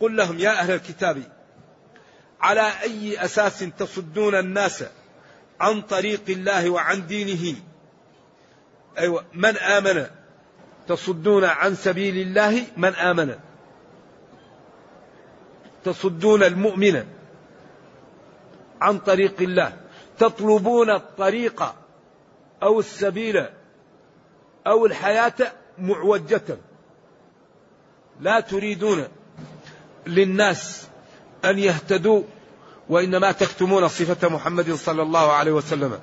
قل 0.00 0.16
لهم 0.16 0.38
يا 0.38 0.50
أهل 0.50 0.70
الكتاب 0.70 1.22
على 2.40 2.72
أي 2.82 3.24
أساس 3.24 3.58
تصدون 3.58 4.34
الناس 4.34 4.84
عن 5.60 5.82
طريق 5.82 6.22
الله 6.28 6.70
وعن 6.70 7.06
دينه؟ 7.06 7.56
أيوة 8.98 9.24
من 9.34 9.56
آمن؟ 9.56 10.06
تصدون 10.88 11.44
عن 11.44 11.74
سبيل 11.74 12.16
الله 12.16 12.66
من 12.76 12.94
آمن؟ 12.94 13.34
تصدون 15.84 16.42
المؤمن 16.42 17.06
عن 18.80 18.98
طريق 18.98 19.40
الله؟ 19.40 19.76
تطلبون 20.18 20.90
الطريق 20.90 21.74
أو 22.62 22.80
السبيل 22.80 23.46
أو 24.66 24.86
الحياة 24.86 25.52
معوجة. 25.80 26.58
لا 28.20 28.40
تريدون 28.40 29.08
للناس 30.06 30.88
أن 31.44 31.58
يهتدوا 31.58 32.22
وإنما 32.88 33.32
تكتمون 33.32 33.88
صفة 33.88 34.28
محمد 34.28 34.72
صلى 34.72 35.02
الله 35.02 35.32
عليه 35.32 35.52
وسلم 35.52 35.98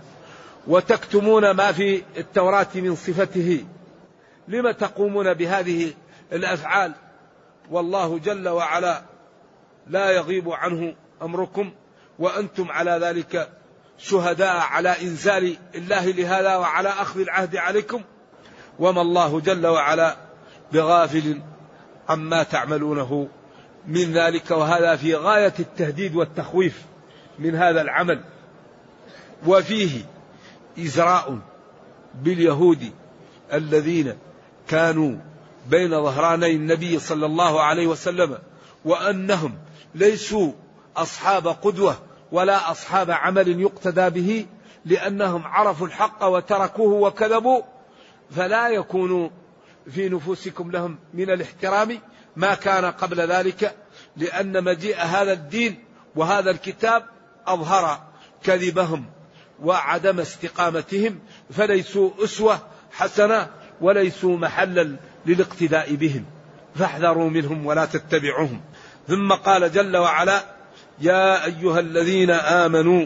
وتكتمون 0.68 1.52
ما 1.52 1.72
في 1.72 2.04
التوراة 2.18 2.68
من 2.76 2.96
صفته. 2.96 3.66
لم 4.48 4.72
تقومون 4.72 5.34
بهذه 5.34 5.94
الأفعال؟ 6.32 6.94
والله 7.72 8.20
جل 8.20 8.50
وعلا 8.50 9.02
لا 9.88 10.12
يغيب 10.12 10.50
عنه 10.50 10.96
أمركم 11.22 11.72
وأنتم 12.20 12.72
على 12.72 12.92
ذلك 12.92 13.50
شهداء 13.98 14.58
على 14.58 15.02
إنزال 15.02 15.58
الله 15.76 16.06
لهذا 16.06 16.56
وعلى 16.56 16.90
أخذ 16.90 17.20
العهد 17.20 17.56
عليكم. 17.56 18.02
وما 18.80 19.02
الله 19.02 19.40
جل 19.40 19.68
وعلا 19.68 20.18
بغافل 20.74 21.42
عما 22.10 22.44
تعملونه 22.44 23.28
من 23.88 24.14
ذلك 24.14 24.52
وهذا 24.52 24.96
في 24.96 25.16
غاية 25.16 25.54
التهديد 25.60 26.16
والتخويف 26.16 26.82
من 27.40 27.56
هذا 27.56 27.82
العمل. 27.82 28.24
وفيه 29.48 30.02
إزراء 30.80 31.40
باليهود 32.16 32.92
الذين 33.54 34.18
كانوا 34.68 35.18
بين 35.70 36.04
ظهراني 36.04 36.52
النبي 36.52 37.00
صلى 37.00 37.26
الله 37.26 37.62
عليه 37.62 37.88
وسلم 37.88 38.38
وأنهم 38.86 39.58
ليسوا 39.96 40.52
أصحاب 40.98 41.48
قدوة 41.48 41.96
ولا 42.32 42.72
أصحاب 42.72 43.12
عمل 43.12 43.62
يقتدى 43.62 44.10
به 44.10 44.46
لأنهم 44.86 45.44
عرفوا 45.46 45.88
الحق 45.88 46.24
وتركوه 46.24 46.94
وكذبوا 46.94 47.62
فلا 48.32 48.70
يكون 48.70 49.32
في 49.92 50.10
نفوسكم 50.10 50.72
لهم 50.72 51.00
من 51.14 51.30
الاحترام 51.30 52.00
ما 52.36 52.54
كان 52.54 52.86
قبل 52.86 53.22
ذلك 53.22 53.76
لأن 54.18 54.64
مجيء 54.64 54.98
هذا 55.02 55.34
الدين 55.34 55.84
وهذا 56.16 56.52
الكتاب 56.52 57.06
أظهر 57.48 58.02
كذبهم 58.44 59.06
وعدم 59.64 60.20
استقامتهم 60.20 61.20
فليسوا 61.52 62.12
أسوة 62.24 62.60
حسنة 62.92 63.48
وليسوا 63.82 64.38
محلا 64.38 64.96
للاقتداء 65.26 65.96
بهم. 65.96 66.26
فاحذروا 66.76 67.30
منهم 67.30 67.66
ولا 67.66 67.86
تتبعوهم. 67.86 68.62
ثم 69.08 69.34
قال 69.34 69.72
جل 69.72 69.98
وعلا 69.98 70.44
يا 71.02 71.46
أيها 71.46 71.80
الذين 71.80 72.30
آمنوا 72.32 73.06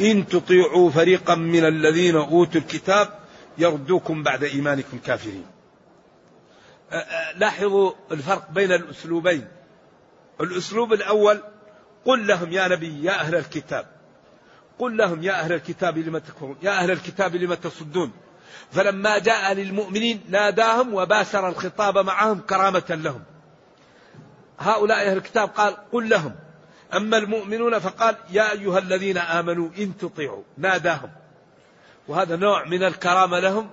إن 0.00 0.26
تطيعوا 0.26 0.90
فريقا 0.90 1.34
من 1.34 1.64
الذين 1.64 2.16
أوتوا 2.16 2.60
الكتاب 2.60 3.17
يردوكم 3.58 4.22
بعد 4.22 4.44
إيمانكم 4.44 4.98
كافرين. 4.98 5.46
لاحظوا 7.36 7.92
الفرق 8.12 8.50
بين 8.50 8.72
الأسلوبين. 8.72 9.48
الأسلوب 10.40 10.92
الأول 10.92 11.42
قل 12.04 12.26
لهم 12.26 12.52
يا 12.52 12.68
نبي 12.68 13.04
يا 13.04 13.12
أهل 13.12 13.34
الكتاب. 13.34 13.86
قل 14.78 14.96
لهم 14.96 15.22
يا 15.22 15.32
أهل 15.32 15.52
الكتاب 15.52 15.98
لم 15.98 16.18
تكفرون 16.18 16.56
يا 16.62 16.70
أهل 16.70 16.90
الكتاب 16.90 17.36
لم 17.36 17.54
تصدون. 17.54 18.12
فلما 18.72 19.18
جاء 19.18 19.52
للمؤمنين 19.52 20.24
ناداهم 20.28 20.94
وباشر 20.94 21.48
الخطاب 21.48 21.98
معهم 21.98 22.40
كرامة 22.40 22.84
لهم. 22.90 23.22
هؤلاء 24.58 25.10
أهل 25.10 25.16
الكتاب 25.16 25.48
قال 25.48 25.76
قل 25.92 26.08
لهم. 26.08 26.34
أما 26.94 27.16
المؤمنون 27.16 27.78
فقال 27.78 28.16
يا 28.30 28.52
أيها 28.52 28.78
الذين 28.78 29.18
آمنوا 29.18 29.68
إن 29.78 29.96
تطيعوا. 29.96 30.42
ناداهم. 30.58 31.10
وهذا 32.08 32.36
نوع 32.36 32.64
من 32.64 32.82
الكرامة 32.82 33.38
لهم 33.38 33.70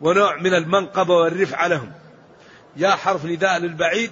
ونوع 0.00 0.36
من 0.36 0.54
المنقبة 0.54 1.14
والرفعة 1.14 1.68
لهم. 1.68 1.92
يا 2.76 2.90
حرف 2.90 3.24
نداء 3.24 3.58
للبعيد 3.58 4.10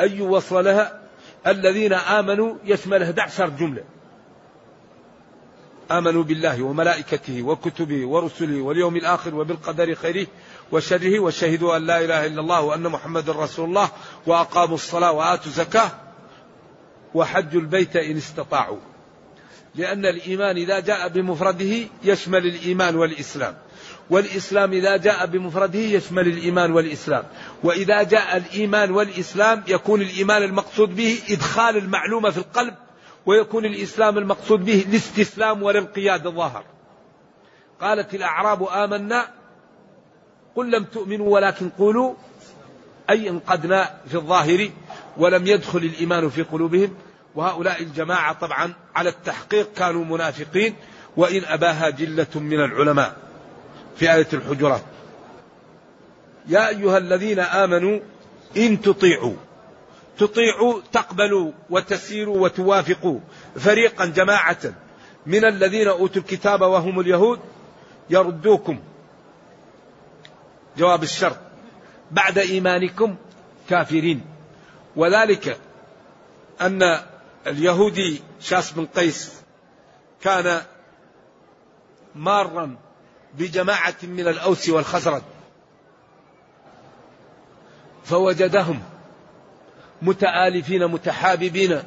أي 0.00 0.20
وصل 0.20 0.64
لها؟ 0.64 1.00
الذين 1.46 1.92
آمنوا 1.92 2.54
يشمل 2.64 3.02
11 3.02 3.48
جملة. 3.48 3.84
آمنوا 5.90 6.22
بالله 6.22 6.62
وملائكته 6.62 7.42
وكتبه 7.42 8.06
ورسله 8.06 8.60
واليوم 8.60 8.96
الآخر 8.96 9.34
وبالقدر 9.34 9.94
خيره 9.94 10.26
وشره 10.72 11.20
وشهدوا 11.20 11.76
أن 11.76 11.86
لا 11.86 12.04
إله 12.04 12.26
إلا 12.26 12.40
الله 12.40 12.60
وأن 12.60 12.82
محمد 12.82 13.30
رسول 13.30 13.68
الله 13.68 13.88
وأقاموا 14.26 14.74
الصلاة 14.74 15.12
وآتوا 15.12 15.46
الزكاة 15.46 15.90
وحجوا 17.14 17.60
البيت 17.60 17.96
إن 17.96 18.16
استطاعوا. 18.16 18.78
لأن 19.76 20.06
الإيمان 20.06 20.56
إذا 20.56 20.80
جاء 20.80 21.08
بمفرده 21.08 21.88
يشمل 22.04 22.46
الإيمان 22.46 22.96
والإسلام. 22.96 23.54
والإسلام 24.10 24.72
إذا 24.72 24.96
جاء 24.96 25.26
بمفرده 25.26 25.78
يشمل 25.78 26.26
الإيمان 26.26 26.72
والإسلام. 26.72 27.24
وإذا 27.62 28.02
جاء 28.02 28.36
الإيمان 28.36 28.90
والإسلام 28.90 29.62
يكون 29.68 30.02
الإيمان 30.02 30.42
المقصود 30.42 30.96
به 30.96 31.18
إدخال 31.30 31.76
المعلومة 31.76 32.30
في 32.30 32.38
القلب 32.38 32.74
ويكون 33.26 33.64
الإسلام 33.64 34.18
المقصود 34.18 34.64
به 34.64 34.84
الاستسلام 34.88 35.62
والانقياد 35.62 36.26
الظاهر. 36.26 36.64
قالت 37.80 38.14
الأعراب 38.14 38.62
آمنا 38.62 39.28
قل 40.54 40.70
لم 40.70 40.84
تؤمنوا 40.84 41.34
ولكن 41.34 41.68
قولوا 41.68 42.14
أي 43.10 43.28
انقدنا 43.28 44.00
في 44.08 44.14
الظاهر 44.14 44.70
ولم 45.16 45.46
يدخل 45.46 45.78
الإيمان 45.78 46.28
في 46.28 46.42
قلوبهم. 46.42 46.94
وهؤلاء 47.36 47.82
الجماعة 47.82 48.32
طبعا 48.32 48.74
على 48.94 49.08
التحقيق 49.08 49.72
كانوا 49.72 50.04
منافقين 50.04 50.76
وإن 51.16 51.44
أباها 51.44 51.90
جلة 51.90 52.26
من 52.34 52.60
العلماء 52.64 53.16
في 53.96 54.14
آية 54.14 54.26
الحجرات. 54.32 54.82
يا 56.48 56.68
أيها 56.68 56.98
الذين 56.98 57.38
آمنوا 57.38 58.00
إن 58.56 58.80
تطيعوا 58.80 59.34
تطيعوا 60.18 60.80
تقبلوا 60.92 61.52
وتسيروا 61.70 62.38
وتوافقوا 62.38 63.20
فريقا 63.56 64.06
جماعة 64.06 64.58
من 65.26 65.44
الذين 65.44 65.88
أوتوا 65.88 66.22
الكتاب 66.22 66.60
وهم 66.60 67.00
اليهود 67.00 67.40
يردوكم 68.10 68.78
جواب 70.76 71.02
الشرط. 71.02 71.38
بعد 72.10 72.38
إيمانكم 72.38 73.16
كافرين. 73.68 74.20
وذلك 74.96 75.58
أن 76.60 77.00
اليهودي 77.46 78.20
شاس 78.40 78.72
بن 78.72 78.86
قيس 78.86 79.32
كان 80.20 80.62
مارا 82.14 82.76
بجماعة 83.38 83.94
من 84.02 84.28
الأوس 84.28 84.68
والخزرج 84.68 85.22
فوجدهم 88.04 88.82
متآلفين 90.02 90.86
متحاببين 90.86 91.82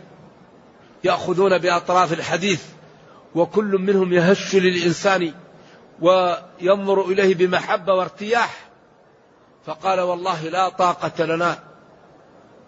يأخذون 1.04 1.58
بأطراف 1.58 2.14
الحديث 2.14 2.64
وكل 3.36 3.78
منهم 3.78 4.14
يهش 4.14 4.56
للإنسان 4.56 5.34
وينظر 6.02 7.06
إليه 7.06 7.36
بمحبة 7.36 7.94
وارتياح 7.94 8.70
فقال 9.66 10.00
والله 10.00 10.50
لا 10.50 10.70
طاقة 10.70 11.26
لنا 11.26 11.60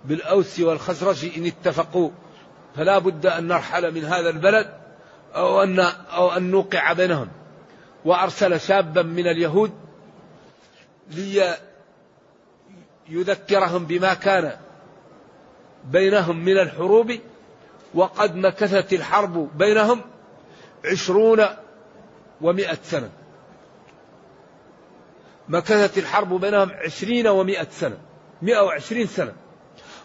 بالأوس 0.06 0.60
والخزرج 0.60 1.32
إن 1.38 1.45
اتفقوا. 1.45 2.10
فلا 2.75 2.97
بد 2.97 3.25
أن 3.25 3.47
نرحل 3.47 3.93
من 3.93 4.05
هذا 4.05 4.29
البلد 4.29 4.73
أو 5.36 5.63
أن, 5.63 5.79
أو 6.10 6.31
أن 6.31 6.51
نوقع 6.51 6.93
بينهم. 6.93 7.27
وأرسل 8.05 8.60
شابا 8.60 9.01
من 9.01 9.27
اليهود 9.27 9.71
ليذكرهم 13.10 13.86
بما 13.86 14.13
كان 14.13 14.57
بينهم 15.86 16.45
من 16.45 16.57
الحروب 16.57 17.19
وقد 17.93 18.36
مكثت 18.36 18.93
الحرب 18.93 19.57
بينهم 19.57 20.01
عشرون 20.86 21.45
ومائة 22.41 22.77
سنة. 22.84 23.10
مكثت 25.49 25.97
الحرب 25.97 26.34
بينهم 26.34 26.71
عشرين 26.71 27.27
ومائة 27.27 27.67
سنة 27.71 27.97
مئة 28.41 28.60
وعشرين 28.62 29.07
سنة. 29.07 29.34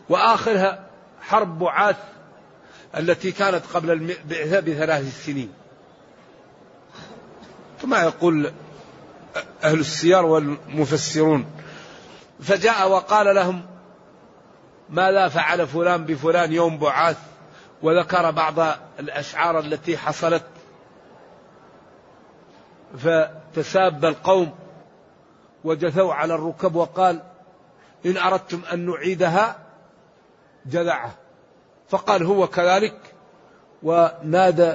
وآخرها 0.08 0.86
حرب 1.20 1.58
بعاث 1.58 1.96
التي 2.96 3.32
كانت 3.32 3.62
قبل 3.74 3.90
البعثة 3.90 4.60
بثلاث 4.60 5.26
سنين. 5.26 5.52
كما 7.82 8.02
يقول 8.02 8.52
أهل 9.64 9.80
السير 9.80 10.24
والمفسرون 10.24 11.46
فجاء 12.40 12.90
وقال 12.90 13.34
لهم 13.34 13.66
ماذا 14.90 15.28
فعل 15.28 15.66
فلان 15.66 16.04
بفلان 16.04 16.52
يوم 16.52 16.78
بعاث 16.78 17.18
وذكر 17.82 18.30
بعض 18.30 18.54
الأشعار 19.00 19.58
التي 19.58 19.98
حصلت. 19.98 20.44
فتساب 22.98 24.04
القوم 24.04 24.54
وجثوا 25.64 26.14
على 26.14 26.34
الركب 26.34 26.74
وقال 26.74 27.22
إن 28.06 28.16
أردتم 28.16 28.60
أن 28.72 28.86
نعيدها 28.86 29.56
جذعه 30.66 31.14
فقال 31.88 32.22
هو 32.22 32.46
كذلك 32.46 32.96
ونادى 33.82 34.74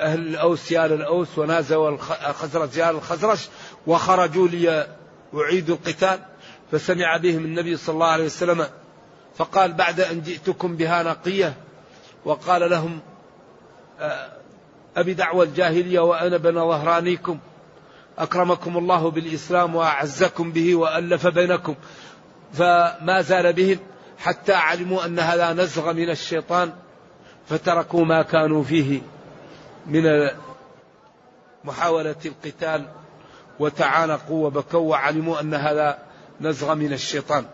أهل 0.00 0.20
الأوس 0.20 0.72
يا 0.72 0.86
الأوس 0.86 1.38
ونازوا 1.38 1.90
الخزرج 2.28 2.76
يا 2.76 2.90
الخزرج 2.90 3.48
وخرجوا 3.86 4.48
ليعيدوا 4.48 5.76
القتال 5.76 6.18
فسمع 6.72 7.16
بهم 7.16 7.44
النبي 7.44 7.76
صلى 7.76 7.94
الله 7.94 8.06
عليه 8.06 8.24
وسلم 8.24 8.66
فقال 9.36 9.72
بعد 9.72 10.00
أن 10.00 10.22
جئتكم 10.22 10.76
بها 10.76 11.02
نقية 11.02 11.54
وقال 12.24 12.70
لهم 12.70 13.00
أبي 14.96 15.14
دعوى 15.14 15.46
الجاهلية 15.46 16.00
وأنا 16.00 16.36
بن 16.36 16.54
ظهرانيكم 16.54 17.38
أكرمكم 18.18 18.78
الله 18.78 19.10
بالإسلام 19.10 19.74
وأعزكم 19.74 20.52
به 20.52 20.74
وألف 20.74 21.26
بينكم 21.26 21.74
فما 22.52 23.22
زال 23.22 23.52
بهم 23.52 23.78
حتى 24.22 24.52
علموا 24.52 25.04
أن 25.04 25.18
هذا 25.18 25.52
نزغ 25.52 25.92
من 25.92 26.10
الشيطان 26.10 26.72
فتركوا 27.48 28.04
ما 28.04 28.22
كانوا 28.22 28.64
فيه 28.64 29.00
من 29.86 30.30
محاولة 31.64 32.16
القتال 32.24 32.88
وتعانقوا 33.58 34.46
وبكوا 34.46 34.90
وعلموا 34.90 35.40
أن 35.40 35.54
هذا 35.54 35.98
نزغ 36.40 36.74
من 36.74 36.92
الشيطان. 36.92 37.44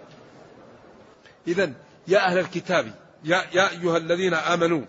إذا 1.49 1.73
يا 2.09 2.19
أهل 2.19 2.39
الكتاب 2.39 2.95
يا, 3.25 3.45
يا 3.53 3.71
أيها 3.71 3.97
الذين 3.97 4.35
آمنوا 4.35 4.83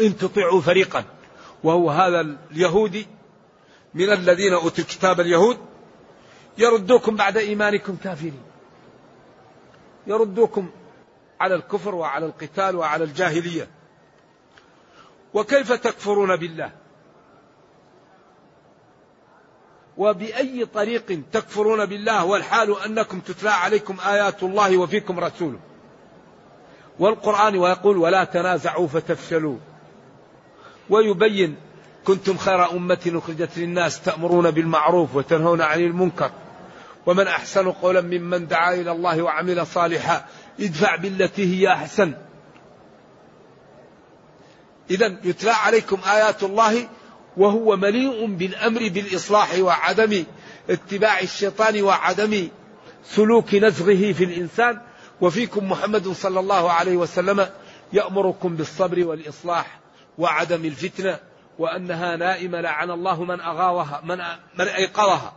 إن 0.00 0.16
تطيعوا 0.16 0.60
فريقا 0.60 1.04
وهو 1.64 1.90
هذا 1.90 2.36
اليهودي 2.50 3.06
من 3.94 4.12
الذين 4.12 4.52
أوتوا 4.52 4.84
الكتاب 4.84 5.20
اليهود 5.20 5.58
يردوكم 6.58 7.16
بعد 7.16 7.36
إيمانكم 7.36 7.96
كافرين. 7.96 8.40
يردوكم 10.08 10.70
على 11.40 11.54
الكفر 11.54 11.94
وعلى 11.94 12.26
القتال 12.26 12.76
وعلى 12.76 13.04
الجاهلية. 13.04 13.68
وكيف 15.34 15.72
تكفرون 15.72 16.36
بالله؟ 16.36 16.70
وبأي 19.96 20.66
طريق 20.66 21.22
تكفرون 21.32 21.86
بالله؟ 21.86 22.24
والحال 22.24 22.80
أنكم 22.80 23.20
تتلى 23.20 23.50
عليكم 23.50 23.96
آيات 24.06 24.42
الله 24.42 24.76
وفيكم 24.76 25.20
رسوله 25.20 25.58
والقرآن 26.98 27.56
ويقول 27.56 27.96
ولا 27.96 28.24
تنازعوا 28.24 28.88
فتفشلوا. 28.88 29.56
ويبين 30.90 31.56
كنتم 32.04 32.36
خير 32.36 32.70
أمة 32.70 33.12
أخرجت 33.14 33.58
للناس 33.58 34.00
تأمرون 34.02 34.50
بالمعروف 34.50 35.16
وتنهون 35.16 35.60
عن 35.60 35.80
المنكر. 35.80 36.30
ومن 37.06 37.26
أحسن 37.26 37.70
قولا 37.72 38.00
ممن 38.00 38.46
دعا 38.46 38.74
إلى 38.74 38.92
الله 38.92 39.22
وعمل 39.22 39.66
صالحا 39.66 40.24
ادفع 40.60 40.96
بالتي 40.96 41.56
هي 41.56 41.72
أحسن. 41.72 42.14
إذا 44.90 45.16
يتلى 45.24 45.50
عليكم 45.50 45.98
آيات 46.06 46.42
الله 46.42 46.88
وهو 47.36 47.76
مليء 47.76 48.26
بالأمر 48.26 48.88
بالإصلاح 48.88 49.58
وعدم 49.58 50.24
اتباع 50.70 51.20
الشيطان 51.20 51.82
وعدم 51.82 52.48
سلوك 53.04 53.54
نزغه 53.54 54.12
في 54.12 54.24
الإنسان. 54.24 54.80
وفيكم 55.20 55.70
محمد 55.70 56.08
صلى 56.08 56.40
الله 56.40 56.72
عليه 56.72 56.96
وسلم 56.96 57.48
يأمركم 57.92 58.56
بالصبر 58.56 59.06
والإصلاح 59.06 59.80
وعدم 60.18 60.64
الفتنة 60.64 61.18
وأنها 61.58 62.16
نائمة 62.16 62.60
لعن 62.60 62.90
الله 62.90 63.24
من 63.24 63.40
أغاوها 63.40 64.00
من, 64.04 64.18
من 64.58 64.68
أيقظها. 64.68 65.32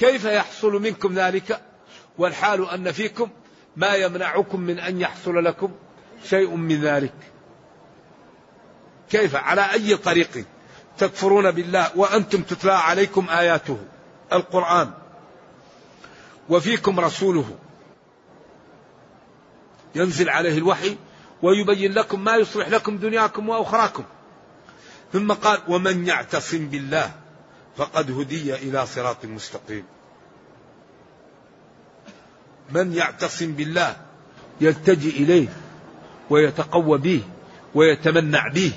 كيف 0.00 0.24
يحصل 0.24 0.72
منكم 0.82 1.14
ذلك؟ 1.14 1.60
والحال 2.18 2.68
أن 2.70 2.92
فيكم 2.92 3.28
ما 3.76 3.94
يمنعكم 3.94 4.60
من 4.60 4.78
أن 4.78 5.00
يحصل 5.00 5.44
لكم 5.44 5.72
شيء 6.24 6.54
من 6.54 6.80
ذلك. 6.80 7.14
كيف؟ 9.10 9.36
على 9.36 9.72
أي 9.72 9.96
طريق؟ 9.96 10.44
تكفرون 10.98 11.50
بالله 11.50 11.90
وأنتم 11.96 12.42
تتلى 12.42 12.72
عليكم 12.72 13.28
آياته 13.28 13.78
القرآن. 14.32 14.90
وفيكم 16.48 17.00
رسوله. 17.00 17.58
ينزل 19.94 20.30
عليه 20.30 20.58
الوحي 20.58 20.96
ويبين 21.42 21.92
لكم 21.92 22.24
ما 22.24 22.36
يصلح 22.36 22.68
لكم 22.68 22.96
دنياكم 22.96 23.48
وأخراكم. 23.48 24.04
ثم 25.12 25.32
قال 25.32 25.60
ومن 25.68 26.06
يعتصم 26.06 26.68
بالله 26.68 27.10
فقد 27.76 28.10
هدي 28.10 28.54
إلى 28.54 28.86
صراط 28.86 29.24
مستقيم. 29.24 29.84
من 32.70 32.92
يعتصم 32.92 33.52
بالله 33.52 33.96
يلتجئ 34.60 35.10
إليه 35.10 35.48
ويتقوى 36.30 36.98
به 36.98 37.22
ويتمنع 37.74 38.48
به 38.48 38.72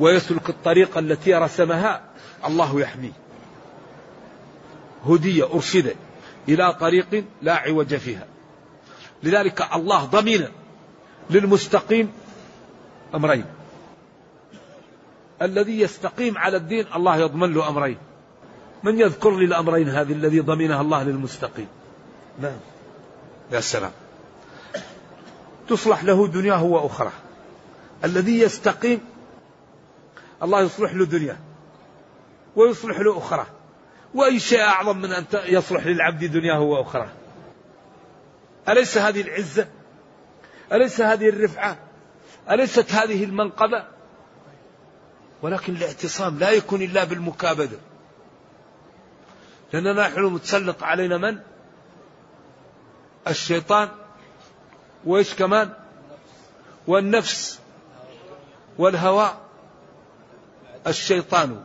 ويسلك 0.00 0.48
الطريق 0.50 0.98
التي 0.98 1.34
رسمها 1.34 2.02
الله 2.46 2.80
يحميه. 2.80 3.12
هدي 5.06 5.42
أرشد 5.42 5.96
إلى 6.48 6.74
طريق 6.74 7.24
لا 7.42 7.54
عوج 7.54 7.94
فيها. 7.94 8.26
لذلك 9.22 9.74
الله 9.74 10.04
ضمن 10.04 10.48
للمستقيم 11.30 12.12
أمرين. 13.14 13.44
الذي 15.42 15.80
يستقيم 15.80 16.38
على 16.38 16.56
الدين 16.56 16.86
الله 16.94 17.16
يضمن 17.16 17.54
له 17.54 17.68
أمرين. 17.68 17.98
من 18.82 19.00
يذكر 19.00 19.36
لي 19.36 19.44
الأمرين 19.44 19.88
هذه 19.88 20.12
الذي 20.12 20.40
ضمنها 20.40 20.80
الله 20.80 21.02
للمستقيم؟ 21.02 21.68
نعم. 22.40 22.56
يا 23.52 23.60
سلام. 23.60 23.90
تصلح 25.68 26.04
له 26.04 26.28
دنياه 26.28 26.64
وأخرى. 26.64 27.12
الذي 28.04 28.40
يستقيم 28.40 29.00
الله 30.42 30.60
يصلح 30.62 30.94
له 30.94 31.04
دنياه 31.04 31.36
ويصلح 32.56 33.00
له 33.00 33.18
أخرى. 33.18 33.46
وأي 34.14 34.38
شيء 34.38 34.60
أعظم 34.60 34.98
من 34.98 35.12
أن 35.12 35.24
يصلح 35.44 35.86
للعبد 35.86 36.24
دنياه 36.24 36.60
وأخرى. 36.60 37.08
أليس 38.68 38.98
هذه 38.98 39.20
العزة؟ 39.20 39.68
أليس 40.72 41.00
هذه 41.00 41.28
الرفعة؟ 41.28 41.76
أليست 42.50 42.92
هذه 42.92 43.24
المنقبة؟ 43.24 43.84
ولكن 45.42 45.76
الاعتصام 45.76 46.38
لا 46.38 46.50
يكون 46.50 46.82
إلا 46.82 47.04
بالمكابدة. 47.04 47.78
لأننا 49.72 50.08
نحن 50.08 50.24
متسلط 50.24 50.82
علينا 50.82 51.16
من؟ 51.16 51.38
الشيطان. 53.28 53.88
وإيش 55.04 55.34
كمان؟ 55.34 55.72
والنفس. 56.86 57.60
والهوى 58.78 59.30
الشيطان. 60.86 61.64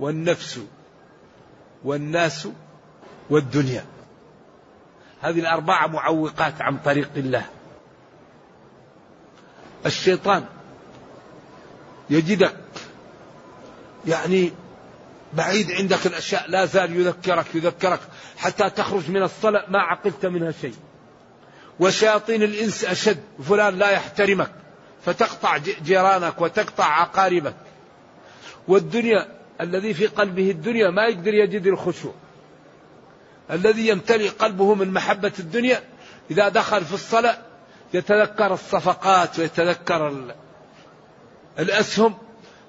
والنفس. 0.00 0.60
والناس. 1.84 2.48
والدنيا. 3.30 3.84
هذه 5.20 5.40
الأربعة 5.40 5.86
معوقات 5.86 6.62
عن 6.62 6.78
طريق 6.78 7.10
الله. 7.16 7.46
الشيطان. 9.86 10.44
يجدك. 12.10 12.56
يعني 14.06 14.52
بعيد 15.32 15.72
عندك 15.72 16.06
الأشياء 16.06 16.50
لا 16.50 16.64
زال 16.64 16.96
يذكرك 16.96 17.54
يذكرك 17.54 18.00
حتى 18.36 18.70
تخرج 18.70 19.10
من 19.10 19.22
الصلاة 19.22 19.64
ما 19.68 19.78
عقلت 19.78 20.26
منها 20.26 20.52
شيء. 20.60 20.74
وشياطين 21.80 22.42
الإنس 22.42 22.84
أشد 22.84 23.20
فلان 23.48 23.78
لا 23.78 23.90
يحترمك 23.90 24.50
فتقطع 25.04 25.56
جيرانك 25.56 26.40
وتقطع 26.40 27.02
أقاربك 27.02 27.54
والدنيا 28.68 29.28
الذي 29.60 29.94
في 29.94 30.06
قلبه 30.06 30.50
الدنيا 30.50 30.90
ما 30.90 31.06
يقدر 31.06 31.34
يجد 31.34 31.66
الخشوع. 31.66 32.14
الذي 33.50 33.88
يمتلئ 33.88 34.28
قلبه 34.28 34.74
من 34.74 34.92
محبة 34.92 35.32
الدنيا 35.38 35.80
إذا 36.30 36.48
دخل 36.48 36.84
في 36.84 36.94
الصلاة 36.94 37.38
يتذكر 37.94 38.52
الصفقات 38.54 39.38
ويتذكر 39.38 40.32
الأسهم. 41.58 42.14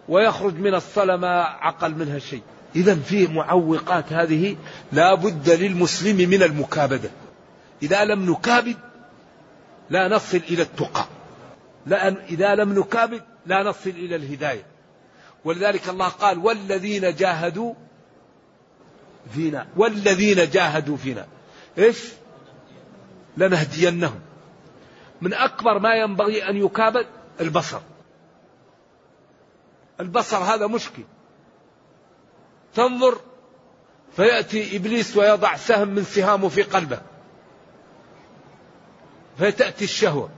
ويخرج 0.09 0.55
من 0.55 0.75
الصلاة 0.75 1.15
ما 1.15 1.41
عقل 1.41 1.95
منها 1.95 2.19
شيء. 2.19 2.41
إذا 2.75 2.95
في 2.95 3.27
معوقات 3.27 4.13
هذه 4.13 4.57
لا 4.91 5.15
بد 5.15 5.49
للمسلم 5.49 6.29
من 6.29 6.43
المكابدة. 6.43 7.09
إذا 7.83 8.05
لم 8.05 8.31
نكابد 8.31 8.75
لا 9.89 10.07
نصل 10.07 10.37
إلى 10.37 10.61
التقى. 10.61 11.05
لأن 11.85 12.17
إذا 12.29 12.55
لم 12.55 12.79
نكابد 12.79 13.21
لا 13.45 13.63
نصل 13.63 13.89
إلى 13.89 14.15
الهداية. 14.15 14.65
ولذلك 15.45 15.89
الله 15.89 16.07
قال 16.07 16.37
والذين 16.37 17.15
جاهدوا 17.15 17.73
فينا 19.33 19.67
والذين 19.75 20.49
جاهدوا 20.49 20.97
فينا. 20.97 21.27
إيش؟ 21.77 21.97
لنهدينهم. 23.37 24.19
من 25.21 25.33
أكبر 25.33 25.79
ما 25.79 25.95
ينبغي 25.95 26.49
أن 26.49 26.57
يكابد 26.57 27.05
البصر. 27.41 27.79
البصر 30.01 30.37
هذا 30.37 30.67
مشكل. 30.67 31.03
تنظر 32.75 33.19
فيأتي 34.15 34.77
إبليس 34.77 35.17
ويضع 35.17 35.55
سهم 35.55 35.87
من 35.87 36.03
سهامه 36.03 36.49
في 36.49 36.61
قلبك 36.61 37.01
فتأتي 39.37 39.83
الشهوة. 39.83 40.29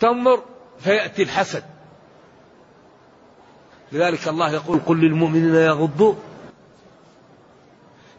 تنظر 0.00 0.42
فيأتي 0.78 1.22
الحسد. 1.22 1.64
لذلك 3.92 4.28
الله 4.28 4.52
يقول 4.52 4.80
قل 4.86 5.00
للمؤمنين 5.00 5.54
يغضوا. 5.54 6.14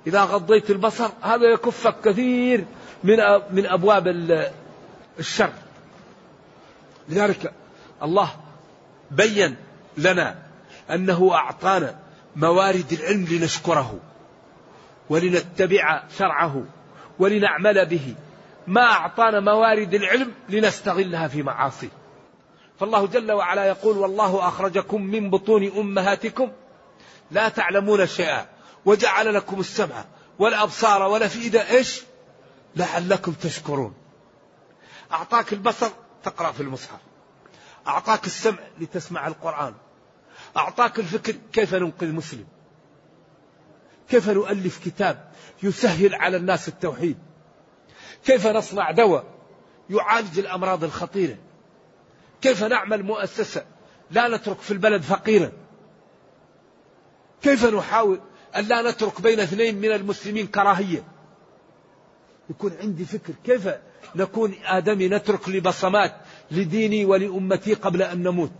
إذا 0.08 0.24
غضيت 0.24 0.70
البصر 0.70 1.10
هذا 1.22 1.54
يكفك 1.54 1.96
كثير 2.02 2.66
من 3.04 3.18
من 3.52 3.66
أبواب 3.66 4.08
الشر. 5.20 5.54
لذلك 7.10 7.54
الله 8.04 8.30
بين 9.12 9.56
لنا 9.98 10.49
أنه 10.92 11.34
أعطانا 11.34 12.00
موارد 12.36 12.94
العلم 12.94 13.26
لنشكره 13.32 14.00
ولنتبع 15.10 16.04
شرعه 16.18 16.64
ولنعمل 17.20 17.86
به. 17.86 18.16
ما 18.68 18.82
أعطانا 18.82 19.40
موارد 19.40 19.94
العلم 19.94 20.34
لنستغلها 20.50 21.28
في 21.28 21.44
معاصيه 21.44 21.90
فالله 22.80 23.08
جل 23.08 23.32
وعلا 23.32 23.66
يقول 23.66 23.98
والله 23.98 24.48
أخرجكم 24.48 25.02
من 25.02 25.30
بطون 25.30 25.72
أمهاتكم 25.78 26.52
لا 27.32 27.50
تعلمون 27.50 28.08
شيئا 28.08 28.46
وجعل 28.86 29.34
لكم 29.34 29.60
السمع 29.60 30.06
والأبصار 30.40 31.02
والأفئدة 31.02 31.70
إيش؟ 31.70 32.02
لعلكم 32.76 33.32
تشكرون. 33.32 33.94
أعطاك 35.12 35.54
البصر 35.54 35.90
تقرأ 36.24 36.52
في 36.52 36.64
المصحف. 36.64 37.00
أعطاك 37.88 38.26
السمع 38.26 38.60
لتسمع 38.80 39.28
القرآن. 39.28 39.74
أعطاك 40.60 41.00
الفكر 41.00 41.36
كيف 41.54 41.76
ننقذ 41.76 42.08
مسلم؟ 42.12 42.46
كيف 44.10 44.30
نؤلف 44.30 44.86
كتاب 44.86 45.32
يسهل 45.64 46.16
على 46.16 46.38
الناس 46.38 46.68
التوحيد؟ 46.68 47.18
كيف 48.26 48.48
نصنع 48.48 48.92
دواء 48.92 49.24
يعالج 49.90 50.40
الأمراض 50.40 50.84
الخطيرة؟ 50.84 51.38
كيف 52.42 52.64
نعمل 52.64 53.04
مؤسسة 53.04 53.66
لا 54.12 54.28
نترك 54.28 54.60
في 54.60 54.72
البلد 54.72 55.02
فقيرا 55.02 55.52
كيف 57.42 57.66
نحاول 57.66 58.20
أن 58.56 58.66
لا 58.66 58.82
نترك 58.92 59.22
بين 59.22 59.40
اثنين 59.40 59.78
من 59.78 59.92
المسلمين 59.92 60.48
كراهية؟ 60.48 61.04
يكون 62.50 62.74
عندي 62.82 63.06
فكر 63.06 63.34
كيف 63.46 63.70
نكون 64.16 64.54
آدمي 64.66 65.08
نترك 65.08 65.50
لبصمات 65.50 66.16
لديني 66.52 67.06
ولأمتي 67.06 67.74
قبل 67.74 68.02
أن 68.02 68.24
نموت؟ 68.24 68.52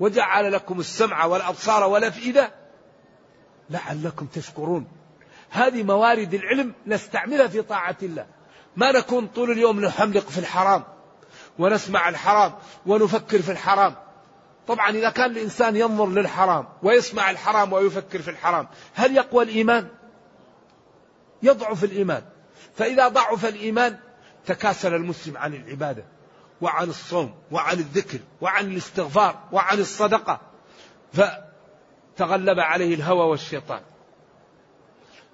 وجعل 0.00 0.52
لكم 0.52 0.80
السمع 0.80 1.24
والأبصار 1.24 1.84
والأفئدة 1.84 2.50
لعلكم 3.70 4.26
تشكرون. 4.26 4.86
هذه 5.50 5.82
موارد 5.82 6.34
العلم 6.34 6.74
نستعملها 6.86 7.46
في 7.46 7.62
طاعة 7.62 7.96
الله. 8.02 8.26
ما 8.76 8.92
نكون 8.92 9.26
طول 9.26 9.50
اليوم 9.50 9.80
نحملق 9.80 10.28
في 10.28 10.38
الحرام 10.38 10.84
ونسمع 11.58 12.08
الحرام 12.08 12.52
ونفكر 12.86 13.42
في 13.42 13.52
الحرام. 13.52 13.94
طبعا 14.68 14.90
إذا 14.90 15.10
كان 15.10 15.30
الإنسان 15.30 15.76
ينظر 15.76 16.06
للحرام 16.06 16.68
ويسمع 16.82 17.30
الحرام 17.30 17.72
ويفكر 17.72 18.22
في 18.22 18.30
الحرام 18.30 18.68
هل 18.94 19.16
يقوى 19.16 19.44
الإيمان؟ 19.44 19.88
يضعف 21.42 21.84
الإيمان. 21.84 22.22
فإذا 22.76 23.08
ضعف 23.08 23.46
الإيمان 23.46 23.98
تكاسل 24.46 24.94
المسلم 24.94 25.36
عن 25.36 25.54
العبادة. 25.54 26.04
وعن 26.60 26.88
الصوم 26.88 27.34
وعن 27.50 27.78
الذكر 27.78 28.18
وعن 28.40 28.70
الاستغفار 28.70 29.48
وعن 29.52 29.78
الصدقة. 29.78 30.40
فتغلب 31.12 32.60
عليه 32.60 32.94
الهوى 32.94 33.26
والشيطان. 33.26 33.80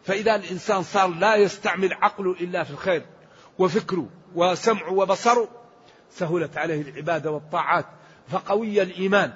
فإذا 0.05 0.35
الإنسان 0.35 0.83
صار 0.83 1.09
لا 1.09 1.37
يستعمل 1.37 1.93
عقله 1.95 2.33
إلا 2.33 2.65
في 2.65 2.71
الخير 2.71 3.07
وفكره 3.59 4.09
وسمعه 4.35 4.93
وبصره 4.93 5.49
سهلت 6.11 6.59
عليه 6.59 6.83
العبادة 6.83 7.31
والطاعات 7.31 7.87
فقوي 8.29 8.83
الإيمان. 8.83 9.33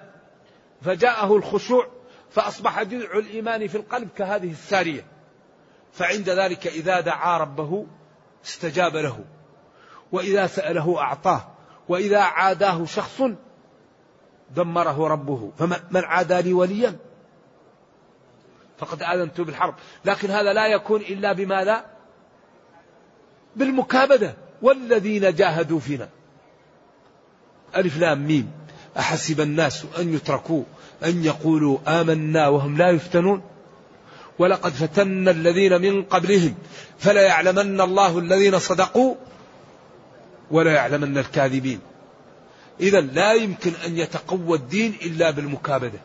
فجاءه 0.82 1.36
الخشوع 1.36 1.86
فأصبح 2.30 2.82
جذع 2.82 3.18
الإيمان 3.18 3.66
في 3.66 3.74
القلب 3.74 4.08
كهذه 4.16 4.50
السارية. 4.50 5.06
فعند 5.92 6.30
ذلك 6.30 6.66
إذا 6.66 7.00
دعا 7.00 7.38
ربه 7.38 7.86
استجاب 8.44 8.96
له 8.96 9.24
وإذا 10.12 10.46
سأله 10.46 11.00
أعطاه. 11.00 11.55
وإذا 11.88 12.20
عاداه 12.20 12.84
شخص 12.84 13.22
دمره 14.56 15.08
ربه 15.08 15.50
فمن 15.58 16.04
عادى 16.04 16.42
لي 16.42 16.52
وليا. 16.52 16.96
فقد 18.78 19.02
آذنت 19.02 19.40
بالحرب. 19.40 19.74
لكن 20.04 20.30
هذا 20.30 20.52
لا 20.52 20.66
يكون 20.66 21.00
إلا 21.00 21.32
بماذا 21.32 21.84
بالمكابدة. 23.56 24.34
والذين 24.62 25.34
جاهدوا 25.34 25.80
فينا. 25.80 26.08
ألف 27.76 27.98
لام 27.98 28.26
ميم. 28.26 28.50
أحسب 28.98 29.40
الناس 29.40 29.84
أن 29.98 30.14
يتركوا 30.14 30.62
أن 31.04 31.24
يقولوا 31.24 31.78
آمنا 31.88 32.48
وهم 32.48 32.78
لا 32.78 32.90
يفتنون. 32.90 33.42
ولقد 34.38 34.72
فتنا 34.72 35.30
الذين 35.30 35.80
من 35.80 36.02
قبلهم. 36.02 36.54
فلا 36.98 37.22
يعلمن 37.22 37.80
الله 37.80 38.18
الذين 38.18 38.58
صدقوا 38.58 39.14
ولا 40.50 40.72
يعلمن 40.72 41.18
الكاذبين. 41.18 41.80
إذا 42.80 43.00
لا 43.00 43.32
يمكن 43.32 43.72
أن 43.86 43.98
يتقوى 43.98 44.58
الدين 44.58 44.98
إلا 45.02 45.30
بالمكابدة. 45.30 45.98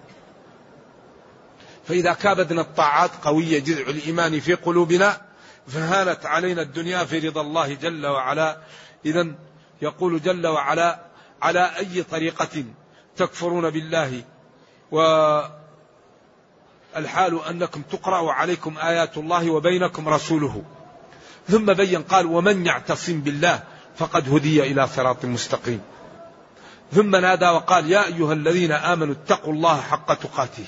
فإذا 1.88 2.14
كابدنا 2.14 2.62
الطاعات 2.62 3.12
قوية 3.24 3.60
جذع 3.60 3.90
الإيمان 3.90 4.40
في 4.40 4.54
قلوبنا 4.54 5.22
فهانت 5.68 6.26
علينا 6.26 6.62
الدنيا 6.62 7.04
في 7.04 7.20
رضا 7.20 7.42
الله 7.42 7.74
جل 7.74 8.06
وعلا. 8.06 8.58
إذا 9.06 9.28
يقول 9.82 10.22
جل 10.22 10.48
وعلا 10.48 11.00
على 11.42 11.72
أي 11.78 12.04
طريقة 12.04 12.64
تكفرون 13.18 13.70
بالله؟ 13.70 14.24
والحال 16.96 17.46
أنكم 17.50 17.82
تقرأ 17.82 18.32
عليكم 18.32 18.78
آيات 18.78 19.18
الله 19.18 19.50
وبينكم 19.50 20.10
رسوله. 20.10 20.64
ثم 21.50 21.74
بين 21.74 22.02
قال 22.02 22.26
ومن 22.26 22.66
يعتصم 22.66 23.22
بالله؟ 23.22 23.64
فقد 23.96 24.30
هدي 24.30 24.64
إلى 24.64 24.88
صراط 24.88 25.26
مستقيم. 25.26 25.82
ثم 26.92 27.16
نادى 27.16 27.46
وقال 27.46 27.92
يا 27.92 28.06
أيها 28.06 28.34
الذين 28.34 28.72
آمنوا 28.72 29.14
اتقوا 29.14 29.54
الله 29.54 29.82
حق 29.82 30.14
تقاته 30.14 30.66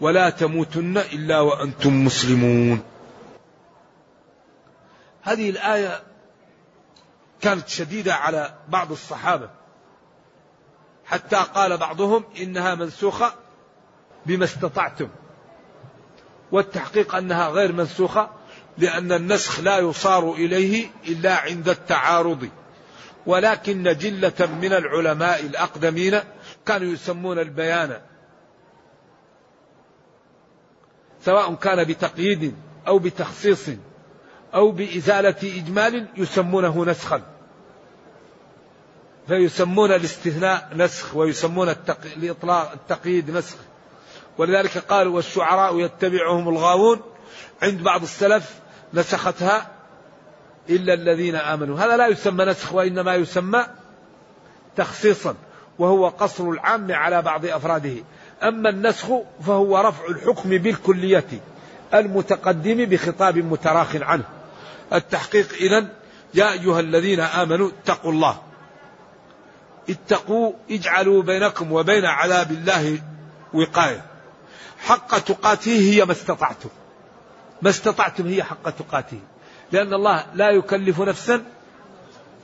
ولا 0.00 0.30
تموتن 0.30 0.98
إلا 0.98 1.40
وأنتم 1.40 2.04
مسلمون. 2.04 2.82
هذه 5.22 5.50
الآية 5.50 6.02
كانت 7.40 7.68
شديدة 7.68 8.14
على 8.14 8.54
بعض 8.68 8.92
الصحابة 8.92 9.50
حتى 11.06 11.36
قال 11.36 11.76
بعضهم 11.76 12.24
إنها 12.40 12.74
منسوخة 12.74 13.32
بما 14.26 14.44
استطعتم 14.44 15.08
والتحقيق 16.52 17.14
أنها 17.14 17.48
غير 17.48 17.72
منسوخة 17.72 18.30
لأن 18.78 19.12
النسخ 19.12 19.60
لا 19.60 19.78
يصار 19.78 20.32
إليه 20.32 20.86
إلا 21.08 21.36
عند 21.36 21.68
التعارض. 21.68 22.48
ولكن 23.26 23.82
جلة 23.82 24.46
من 24.62 24.72
العلماء 24.72 25.40
الأقدمين 25.40 26.20
كانوا 26.66 26.92
يسمون 26.92 27.38
البيان 27.38 28.00
سواء 31.24 31.54
كان 31.54 31.84
بتقييد 31.84 32.56
أو 32.86 32.98
بتخصيص 32.98 33.68
أو 34.54 34.70
بإزالة 34.70 35.58
إجمال 35.58 36.06
يسمونه 36.16 36.84
نسخا. 36.84 37.22
فيسمون 39.28 39.92
الاستثناء 39.92 40.70
نسخ 40.74 41.16
ويسمون 41.16 41.74
الإطلاق 42.16 42.72
التقييد 42.72 43.30
نسخ. 43.30 43.56
ولذلك 44.38 44.78
قالوا 44.78 45.16
والشعراء 45.16 45.80
يتبعهم 45.80 46.48
الغاوون 46.48 47.00
عند 47.62 47.82
بعض 47.82 48.02
السلف 48.02 48.60
نسختها 48.94 49.66
إلا 50.70 50.94
الذين 50.94 51.36
آمنوا. 51.36 51.78
هذا 51.78 51.96
لا 51.96 52.06
يسمى 52.06 52.44
نسخ 52.44 52.72
وإنما 52.72 53.14
يسمى 53.14 53.66
تخصيصا 54.76 55.34
وهو 55.78 56.08
قصر 56.08 56.50
العام 56.50 56.92
على 56.92 57.22
بعض 57.22 57.46
أفراده. 57.46 57.94
أما 58.42 58.70
النسخ 58.70 59.06
فهو 59.46 59.78
رفع 59.78 60.06
الحكم 60.06 60.50
بالكلية 60.50 61.26
المتقدم 61.94 62.84
بخطاب 62.84 63.38
متراخ 63.38 63.96
عنه. 63.96 64.24
التحقيق 64.92 65.52
إذا 65.52 65.86
يا 66.34 66.52
أيها 66.52 66.80
الذين 66.80 67.20
آمنوا 67.20 67.68
اتقوا 67.68 68.12
الله. 68.12 68.42
اتقوا 69.90 70.52
اجعلوا 70.70 71.22
بينكم 71.22 71.72
وبين 71.72 72.04
عذاب 72.04 72.50
الله 72.50 73.02
وقاية. 73.54 74.02
حق 74.78 75.18
تقاته 75.18 75.78
هي 75.78 76.04
ما 76.04 76.12
استطعتم. 76.12 76.68
ما 77.62 77.70
استطعتم 77.70 78.26
هي 78.26 78.42
حق 78.42 78.70
تقاته. 78.70 79.20
لأن 79.72 79.94
الله 79.94 80.26
لا 80.34 80.50
يكلف 80.50 81.00
نفسا 81.00 81.44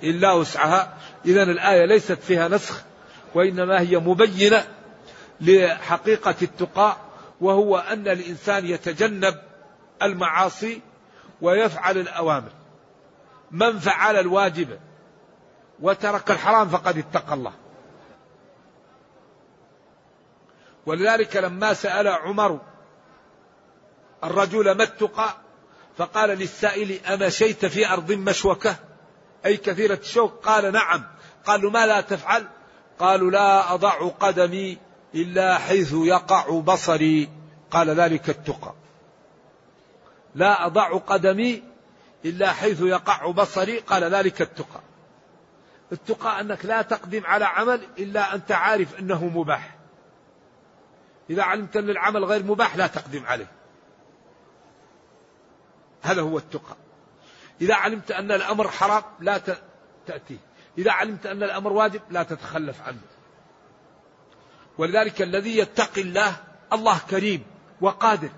إلا 0.02 0.32
وسعها. 0.32 0.94
إذا 1.26 1.42
الآية 1.42 1.84
ليست 1.84 2.12
فيها 2.12 2.48
نسخ 2.48 2.82
وإنما 3.34 3.80
هي 3.80 3.96
مبينة 3.96 4.64
لحقيقة 5.40 6.34
التقى 6.42 6.96
وهو 7.40 7.78
أن 7.78 8.08
الإنسان 8.08 8.66
يتجنب 8.66 9.34
المعاصي 10.02 10.80
ويفعل 11.40 11.98
الأوامر. 11.98 12.50
من 13.50 13.78
فعل 13.78 14.16
الواجب 14.16 14.78
وترك 15.80 16.30
الحرام 16.30 16.68
فقد 16.68 16.98
اتقى 16.98 17.34
الله. 17.34 17.52
ولذلك 20.86 21.36
لما 21.36 21.72
سأل 21.74 22.08
عمر 22.08 22.60
الرجل 24.24 24.72
ما 24.76 24.84
التقى؟ 24.84 25.36
فقال 25.96 26.30
للسائل 26.30 27.06
أمشيت 27.06 27.66
في 27.66 27.88
أرض 27.88 28.12
مشوكة؟ 28.12 28.76
أي 29.46 29.56
كثيرة 29.56 29.94
الشوك؟ 29.94 30.32
قال 30.46 30.72
نعم. 30.72 31.04
قالوا 31.46 31.70
ما 31.70 31.86
لا 31.86 32.00
تفعل؟ 32.00 32.46
قالوا 32.98 33.30
لا 33.30 33.74
أضع 33.74 34.08
قدمي 34.08 34.78
إلا 35.14 35.58
حيث 35.58 35.92
يقع 35.92 36.60
بصري. 36.60 37.28
قال 37.70 37.90
ذلك 37.90 38.30
التقى. 38.30 38.74
لا 40.34 40.66
أضع 40.66 40.98
قدمي 40.98 41.62
إلا 42.24 42.52
حيث 42.52 42.80
يقع 42.80 43.30
بصري. 43.30 43.78
قال 43.78 44.04
ذلك 44.04 44.42
التقى. 44.42 44.80
التقى 45.92 46.40
أنك 46.40 46.64
لا 46.64 46.82
تقدم 46.82 47.26
على 47.26 47.44
عمل 47.44 47.80
إلا 47.98 48.34
أنت 48.34 48.52
عارف 48.52 48.98
أنه 48.98 49.24
مباح. 49.24 49.76
إذا 51.30 51.42
علمت 51.42 51.76
أن 51.76 51.90
العمل 51.90 52.24
غير 52.24 52.42
مباح 52.42 52.76
لا 52.76 52.86
تقدم 52.86 53.26
عليه. 53.26 53.61
هذا 56.02 56.22
هو 56.22 56.38
التقى. 56.38 56.76
إذا 57.60 57.74
علمت 57.74 58.10
أن 58.10 58.32
الأمر 58.32 58.68
حرام 58.68 59.02
لا 59.20 59.40
تأتيه. 60.06 60.38
إذا 60.78 60.92
علمت 60.92 61.26
أن 61.26 61.42
الأمر 61.42 61.72
واجب 61.72 62.00
لا 62.10 62.22
تتخلف 62.22 62.82
عنه. 62.82 63.00
ولذلك 64.78 65.22
الذي 65.22 65.58
يتقي 65.58 66.00
الله 66.00 66.36
الله 66.72 66.98
كريم 67.10 67.42
وقادر. 67.80 68.30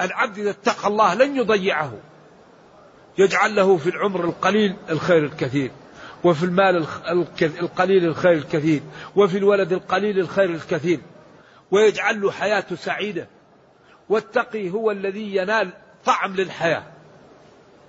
العبد 0.00 0.38
إذا 0.38 0.50
اتقى 0.50 0.88
الله 0.88 1.14
لن 1.14 1.36
يضيعه. 1.36 1.92
يجعل 3.18 3.54
له 3.54 3.76
في 3.76 3.90
العمر 3.90 4.24
القليل 4.24 4.76
الخير 4.90 5.24
الكثير 5.24 5.70
وفي 6.24 6.42
المال 6.42 6.86
القليل 7.40 8.04
الخير 8.04 8.32
الكثير 8.32 8.82
وفي 9.16 9.38
الولد 9.38 9.72
القليل 9.72 10.18
الخير 10.18 10.50
الكثير 10.50 11.00
ويجعل 11.70 12.20
له 12.20 12.30
حياته 12.30 12.76
سعيدة. 12.76 13.28
والتقي 14.10 14.70
هو 14.70 14.90
الذي 14.90 15.36
ينال 15.36 15.70
طعم 16.04 16.36
للحياة. 16.36 16.82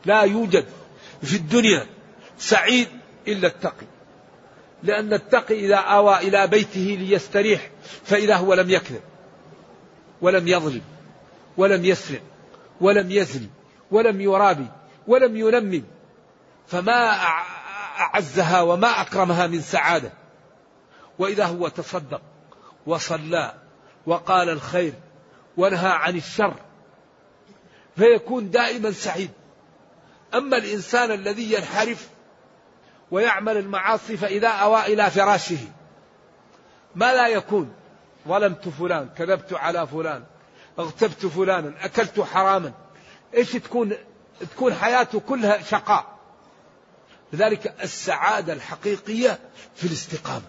لا 0.05 0.21
يوجد 0.21 0.65
في 1.23 1.36
الدنيا 1.36 1.86
سعيد 2.38 2.88
إلا 3.27 3.47
التقي 3.47 3.86
لأن 4.84 5.13
التقي 5.13 5.60
إذا 5.60 5.75
آوى 5.75 6.17
إلى 6.17 6.47
بيته 6.47 6.97
ليستريح 6.99 7.69
فإذا 8.03 8.36
هو 8.36 8.53
لم 8.53 8.69
يكذب 8.69 9.01
ولم 10.21 10.47
يظلم 10.47 10.81
ولم 11.57 11.86
يسرق 11.86 12.21
ولم 12.81 13.12
يزن 13.12 13.47
ولم 13.91 14.21
يرابي 14.21 14.67
ولم 15.07 15.38
ينمم 15.38 15.84
فما 16.67 17.17
أعزها 17.99 18.62
وما 18.62 19.01
أكرمها 19.01 19.47
من 19.47 19.62
سعادة. 19.62 20.12
وإذا 21.19 21.45
هو 21.45 21.67
تصدق 21.67 22.21
وصلى 22.86 23.53
وقال 24.05 24.49
الخير 24.49 24.93
ونهى 25.57 25.91
عن 25.91 26.15
الشر 26.15 26.53
فيكون 27.95 28.49
دائما 28.49 28.91
سعيد. 28.91 29.31
أما 30.33 30.57
الإنسان 30.57 31.11
الذي 31.11 31.53
ينحرف 31.53 32.09
ويعمل 33.11 33.57
المعاصي 33.57 34.17
فإذا 34.17 34.47
أوى 34.47 34.85
إلى 34.85 35.11
فراشه 35.11 35.57
ما 36.95 37.13
لا 37.13 37.27
يكون؟ 37.27 37.73
ظلمت 38.27 38.69
فلان 38.69 39.09
كذبت 39.17 39.53
على 39.53 39.87
فلان 39.87 40.23
اغتبت 40.79 41.25
فلانا 41.25 41.85
أكلت 41.85 42.19
حراما. 42.19 42.73
إيش 43.33 43.51
تكون؟ 43.51 43.93
تكون 44.51 44.73
حياته 44.73 45.19
كلها 45.19 45.61
شقاء. 45.61 46.17
لذلك 47.33 47.75
السعادة 47.83 48.53
الحقيقية 48.53 49.39
في 49.75 49.87
الاستقامة. 49.87 50.45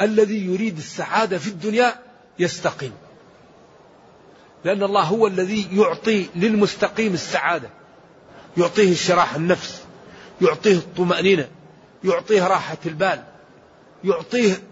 الذي 0.00 0.46
يريد 0.46 0.76
السعادة 0.76 1.38
في 1.38 1.48
الدنيا 1.48 1.94
يستقيم. 2.38 2.92
لأن 4.64 4.82
الله 4.82 5.02
هو 5.02 5.26
الذي 5.26 5.76
يعطي 5.76 6.26
للمستقيم 6.36 7.14
السعادة. 7.14 7.70
يعطيه 8.56 8.88
انشراح 8.88 9.34
النفس 9.34 9.84
يعطيه 10.42 10.76
الطمأنينة 10.76 11.48
يعطيه 12.04 12.46
راحة 12.46 12.78
البال 12.86 13.24
يعطيه 14.04 14.62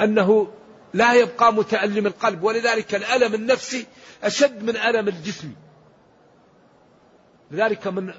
أنه 0.00 0.48
لا 0.94 1.12
يبقى 1.12 1.52
متألم 1.52 2.06
القلب. 2.06 2.42
ولذلك 2.42 2.94
الألم 2.94 3.34
النفسي 3.34 3.86
أشد 4.22 4.62
من 4.62 4.76
ألم 4.76 5.08
الجسم. 5.08 5.52
لذلك 7.50 7.86
من 7.86 8.14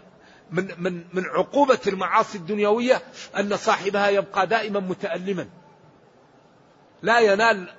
من 0.51 0.67
من 0.77 1.03
من 1.13 1.25
عقوبة 1.25 1.79
المعاصي 1.87 2.37
الدنيوية 2.37 3.01
أن 3.39 3.57
صاحبها 3.57 4.09
يبقى 4.09 4.47
دائما 4.47 4.79
متألما. 4.79 5.47
لا 7.01 7.19
ينال 7.19 7.69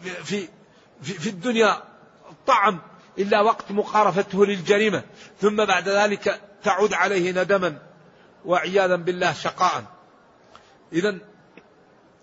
في 0.00 0.48
في, 1.02 1.12
في 1.12 1.30
الدنيا 1.30 1.91
طعم 2.46 2.80
إلا 3.18 3.40
وقت 3.40 3.72
مقارفته 3.72 4.46
للجريمة. 4.46 5.02
ثم 5.40 5.64
بعد 5.64 5.88
ذلك 5.88 6.40
تعود 6.62 6.94
عليه 6.94 7.42
ندما 7.42 7.78
وعياذا 8.44 8.96
بالله 8.96 9.32
شقاء. 9.32 9.84
إذا 10.92 11.18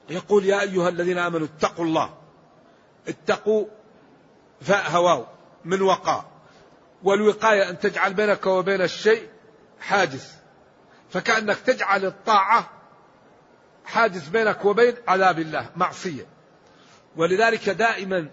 يقول 0.10 0.46
يا 0.46 0.62
أيها 0.62 0.90
الذين 0.90 1.18
آمنوا 1.18 1.48
اتقوا 1.48 1.86
الله. 1.86 2.18
اتقوا 3.08 3.66
فاء 4.62 4.92
هواو 4.92 5.26
من 5.66 5.82
وقاء. 5.82 6.26
والوقاية 7.04 7.70
أن 7.70 7.80
تجعل 7.80 8.14
بينك 8.14 8.46
وبين 8.46 8.82
الشيء 8.82 9.30
حاجز. 9.82 10.32
فكأنك 11.10 11.58
تجعل 11.58 12.06
الطاعة 12.06 12.70
حاجز 13.86 14.28
بينك 14.28 14.66
وبين 14.66 14.96
عذاب 15.08 15.40
الله 15.40 15.70
معصية. 15.76 16.26
ولذلك 17.16 17.70
دائما 17.70 18.30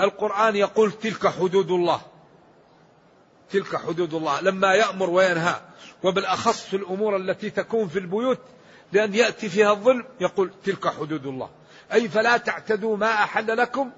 القرآن 0.00 0.56
يقول 0.56 0.92
تلك 0.92 1.26
حدود 1.26 1.70
الله. 1.70 2.00
تلك 3.50 3.76
حدود 3.76 4.14
الله. 4.14 4.40
لما 4.40 4.74
يأمر 4.74 5.10
وينهى. 5.10 5.60
وبالأخص 6.02 6.64
في 6.64 6.76
الأمور 6.76 7.16
التي 7.16 7.50
تكون 7.50 7.88
في 7.88 7.98
البيوت 7.98 8.38
لأن 8.92 9.14
يأتي 9.14 9.48
فيها 9.48 9.72
الظلم 9.72 10.04
يقول 10.20 10.50
تلك 10.64 10.88
حدود 10.88 11.26
الله. 11.26 11.50
أي 11.92 12.08
فلا 12.08 12.36
تعتدوا 12.36 12.96
ما 12.96 13.12
أحل 13.12 13.56
لكم 13.56 13.90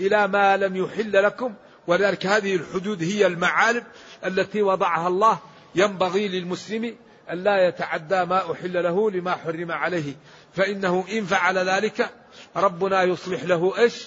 إلى 0.00 0.28
ما 0.28 0.56
لم 0.56 0.76
يحل 0.76 1.22
لكم. 1.22 1.54
ولذلك 1.86 2.26
هذه 2.26 2.54
الحدود 2.56 3.02
هي 3.02 3.26
المعالم 3.26 3.84
التي 4.26 4.62
وضعها 4.62 5.08
الله 5.08 5.38
ينبغي 5.74 6.28
للمسلم 6.28 6.96
أن 7.30 7.44
لا 7.44 7.68
يتعدى 7.68 8.24
ما 8.24 8.52
أحل 8.52 8.82
له 8.82 9.10
لما 9.10 9.32
حرم 9.32 9.72
عليه. 9.72 10.14
فإنه 10.52 11.04
إن 11.12 11.24
فعل 11.24 11.58
ذلك 11.58 12.10
ربنا 12.56 13.02
يصلح 13.02 13.44
له 13.44 13.78
إيش؟ 13.78 14.06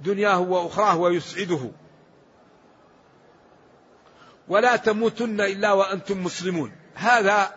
دنياه 0.00 0.40
وأخراه 0.40 0.96
ويسعده. 0.96 1.70
ولا 4.48 4.76
تموتن 4.76 5.40
إلا 5.40 5.72
وأنتم 5.72 6.24
مسلمون. 6.24 6.72
هذا 6.94 7.54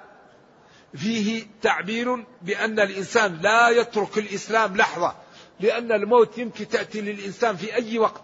فيه 0.95 1.45
تعبير 1.61 2.25
بأن 2.41 2.79
الإنسان 2.79 3.39
لا 3.41 3.69
يترك 3.69 4.17
الإسلام 4.17 4.77
لحظة 4.77 5.15
لأن 5.59 5.91
الموت 5.91 6.37
يمكن 6.37 6.67
تأتي 6.67 7.01
للإنسان 7.01 7.55
في 7.55 7.75
أي 7.75 7.99
وقت. 7.99 8.23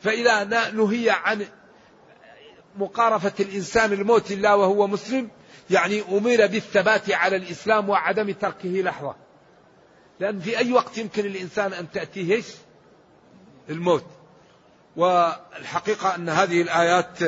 فإذا 0.00 0.44
نهي 0.70 1.10
عن 1.10 1.46
مقارفة 2.76 3.32
الإنسان 3.40 3.92
الموت 3.92 4.32
إلا 4.32 4.54
وهو 4.54 4.86
مسلم 4.86 5.28
يعني 5.70 6.02
أمر 6.02 6.46
بالثبات 6.46 7.10
على 7.10 7.36
الإسلام 7.36 7.88
وعدم 7.88 8.30
تركه 8.30 8.68
لحظة. 8.68 9.16
لأن 10.20 10.40
في 10.40 10.58
أي 10.58 10.72
وقت 10.72 10.98
يمكن 10.98 11.26
الإنسان 11.26 11.72
أن 11.72 11.90
تأتيه 11.90 12.34
إيش؟ 12.34 12.46
الموت. 13.70 14.04
والحقيقة 14.96 16.14
أن 16.14 16.28
هذه 16.28 16.62
الآيات 16.62 17.18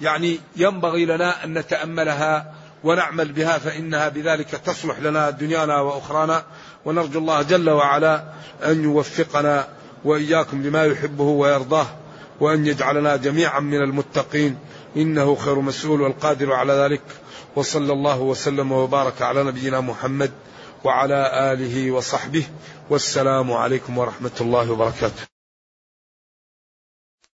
يعني 0.00 0.40
ينبغي 0.56 1.04
لنا 1.04 1.44
أن 1.44 1.58
نتأملها 1.58 2.54
ونعمل 2.84 3.32
بها 3.32 3.58
فإنها 3.58 4.08
بذلك 4.08 4.48
تصلح 4.48 4.98
لنا 4.98 5.30
دنيانا 5.30 5.80
وأخرانا. 5.80 6.44
ونرجو 6.84 7.18
الله 7.18 7.42
جل 7.42 7.70
وعلا 7.70 8.24
أن 8.64 8.84
يوفقنا 8.84 9.68
وإياكم 10.04 10.62
لما 10.62 10.84
يحبه 10.84 11.24
ويرضاه 11.24 11.86
وأن 12.40 12.66
يجعلنا 12.66 13.16
جميعا 13.16 13.60
من 13.60 13.82
المتقين. 13.82 14.58
إنه 14.96 15.34
خير 15.34 15.60
مسؤول 15.60 16.00
والقادر 16.00 16.52
على 16.52 16.72
ذلك. 16.72 17.02
وصلى 17.56 17.92
الله 17.92 18.20
وسلم 18.20 18.72
وبارك 18.72 19.22
على 19.22 19.44
نبينا 19.44 19.80
محمد 19.80 20.30
وعلى 20.84 21.52
آله 21.52 21.90
وصحبه. 21.90 22.44
والسلام 22.90 23.52
عليكم 23.52 23.98
ورحمة 23.98 24.30
الله 24.40 24.70
وبركاته. 24.70 25.29